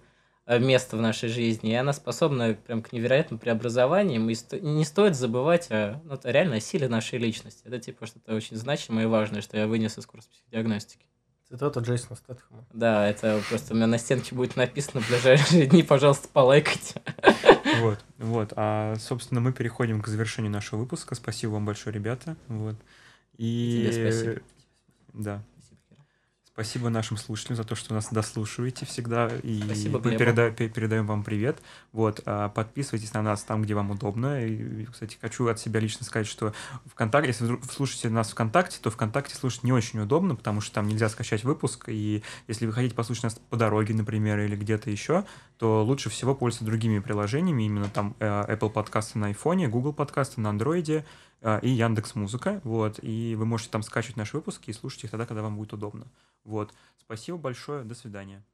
э, 0.47 0.59
места 0.59 0.97
в 0.97 1.01
нашей 1.01 1.29
жизни, 1.29 1.73
и 1.73 1.75
она 1.75 1.93
способна 1.93 2.55
прям 2.55 2.83
к 2.83 2.93
невероятным 2.93 3.39
преобразованиям, 3.39 4.29
и 4.31 4.35
сто- 4.35 4.59
не 4.59 4.85
стоит 4.85 5.17
забывать 5.17 5.69
о, 5.71 6.01
ну, 6.05 6.15
это 6.15 6.31
реально 6.31 6.57
о 6.57 6.61
силе 6.61 6.89
нашей 6.89 7.19
личности. 7.19 7.63
Это 7.65 7.79
типа 7.79 8.07
что-то 8.07 8.35
очень 8.35 8.57
значимое 8.57 9.05
и 9.05 9.09
важное, 9.09 9.43
что 9.43 9.57
я 9.57 9.67
вынес 9.67 9.99
из 9.99 10.07
курса 10.07 10.29
психодиагностики. 10.31 11.05
Цитата 11.49 11.79
Джейсона 11.79 12.17
Стэтхэма. 12.17 12.67
Да, 12.73 13.09
это 13.09 13.41
просто 13.49 13.73
у 13.73 13.77
меня 13.77 13.87
на 13.87 13.99
стенке 13.99 14.35
будет 14.35 14.57
написано 14.57 15.01
в 15.01 15.09
ближайшие 15.09 15.67
дни, 15.67 15.85
пожалуйста, 15.85 16.29
полайкайте. 16.33 17.01
Вот, 17.81 17.99
вот. 18.19 18.53
А, 18.57 18.97
собственно, 18.97 19.41
мы 19.41 19.53
переходим 19.53 20.01
к 20.01 20.09
завершению 20.09 20.51
нашего 20.51 20.81
выпуска. 20.81 21.15
Спасибо 21.15 21.53
вам 21.53 21.65
большое, 21.65 21.95
ребята. 21.95 22.37
Вот. 22.49 22.75
И... 23.37 23.91
Тебе 23.93 24.11
спасибо. 24.11 24.41
Да. 25.13 25.43
Спасибо 26.57 26.89
нашим 26.89 27.19
слушателям 27.19 27.57
за 27.59 27.65
то, 27.65 27.75
что 27.75 27.93
нас 27.93 28.09
дослушиваете 28.11 28.87
всегда. 28.87 29.31
И 29.43 29.61
Спасибо, 29.63 30.01
мы 30.03 30.13
переда- 30.15 30.51
пе- 30.51 30.71
передаем 30.71 31.07
вам 31.07 31.23
привет. 31.23 31.59
Вот, 31.93 32.23
а, 32.25 32.49
подписывайтесь 32.49 33.13
на 33.13 33.21
нас 33.21 33.43
там, 33.43 33.61
где 33.61 33.75
вам 33.75 33.91
удобно. 33.91 34.43
И, 34.43 34.87
кстати, 34.87 35.19
хочу 35.21 35.49
от 35.49 35.61
себя 35.61 35.81
лично 35.81 36.07
сказать, 36.07 36.27
что 36.27 36.55
ВКонтакте, 36.87 37.29
если 37.29 37.45
вы 37.45 37.61
слушаете 37.71 38.09
нас 38.09 38.31
ВКонтакте, 38.31 38.79
то 38.81 38.91
ВКонтакте 38.91 39.35
слушать 39.35 39.65
не 39.65 39.73
очень 39.73 40.01
удобно, 40.01 40.35
потому 40.35 40.63
что 40.63 40.77
там 40.77 40.89
нельзя 40.89 41.11
скачать 41.11 41.45
выпуск. 41.45 41.91
И 41.91 42.23
если 42.49 42.65
вы 42.65 42.73
хотите 42.73 42.95
послушать 42.95 43.25
нас 43.25 43.39
по 43.51 43.59
дороге, 43.59 43.93
например, 43.93 44.39
или 44.41 44.57
где-то 44.57 44.89
еще, 44.89 45.27
то 45.59 45.85
лучше 45.85 46.09
всего 46.09 46.35
пользоваться 46.35 46.65
другими 46.65 47.01
приложениями. 47.01 47.65
Именно 47.65 47.91
там 47.91 48.17
э, 48.19 48.27
Apple 48.27 48.71
подкасты 48.71 49.19
на 49.19 49.31
iPhone, 49.31 49.67
Google 49.67 49.93
подкасты 49.93 50.41
на 50.41 50.49
Android 50.49 51.05
и 51.63 51.69
Яндекс 51.69 52.15
Музыка. 52.15 52.61
Вот, 52.65 52.99
и 53.03 53.35
вы 53.37 53.47
можете 53.47 53.71
там 53.71 53.83
скачивать 53.83 54.17
наши 54.17 54.37
выпуски 54.37 54.71
и 54.71 54.73
слушать 54.73 55.05
их 55.05 55.11
тогда, 55.11 55.27
когда 55.27 55.43
вам 55.43 55.57
будет 55.57 55.73
удобно. 55.73 56.07
Вот. 56.45 56.73
Спасибо 56.99 57.39
большое. 57.39 57.85
До 57.85 57.95
свидания. 57.95 58.45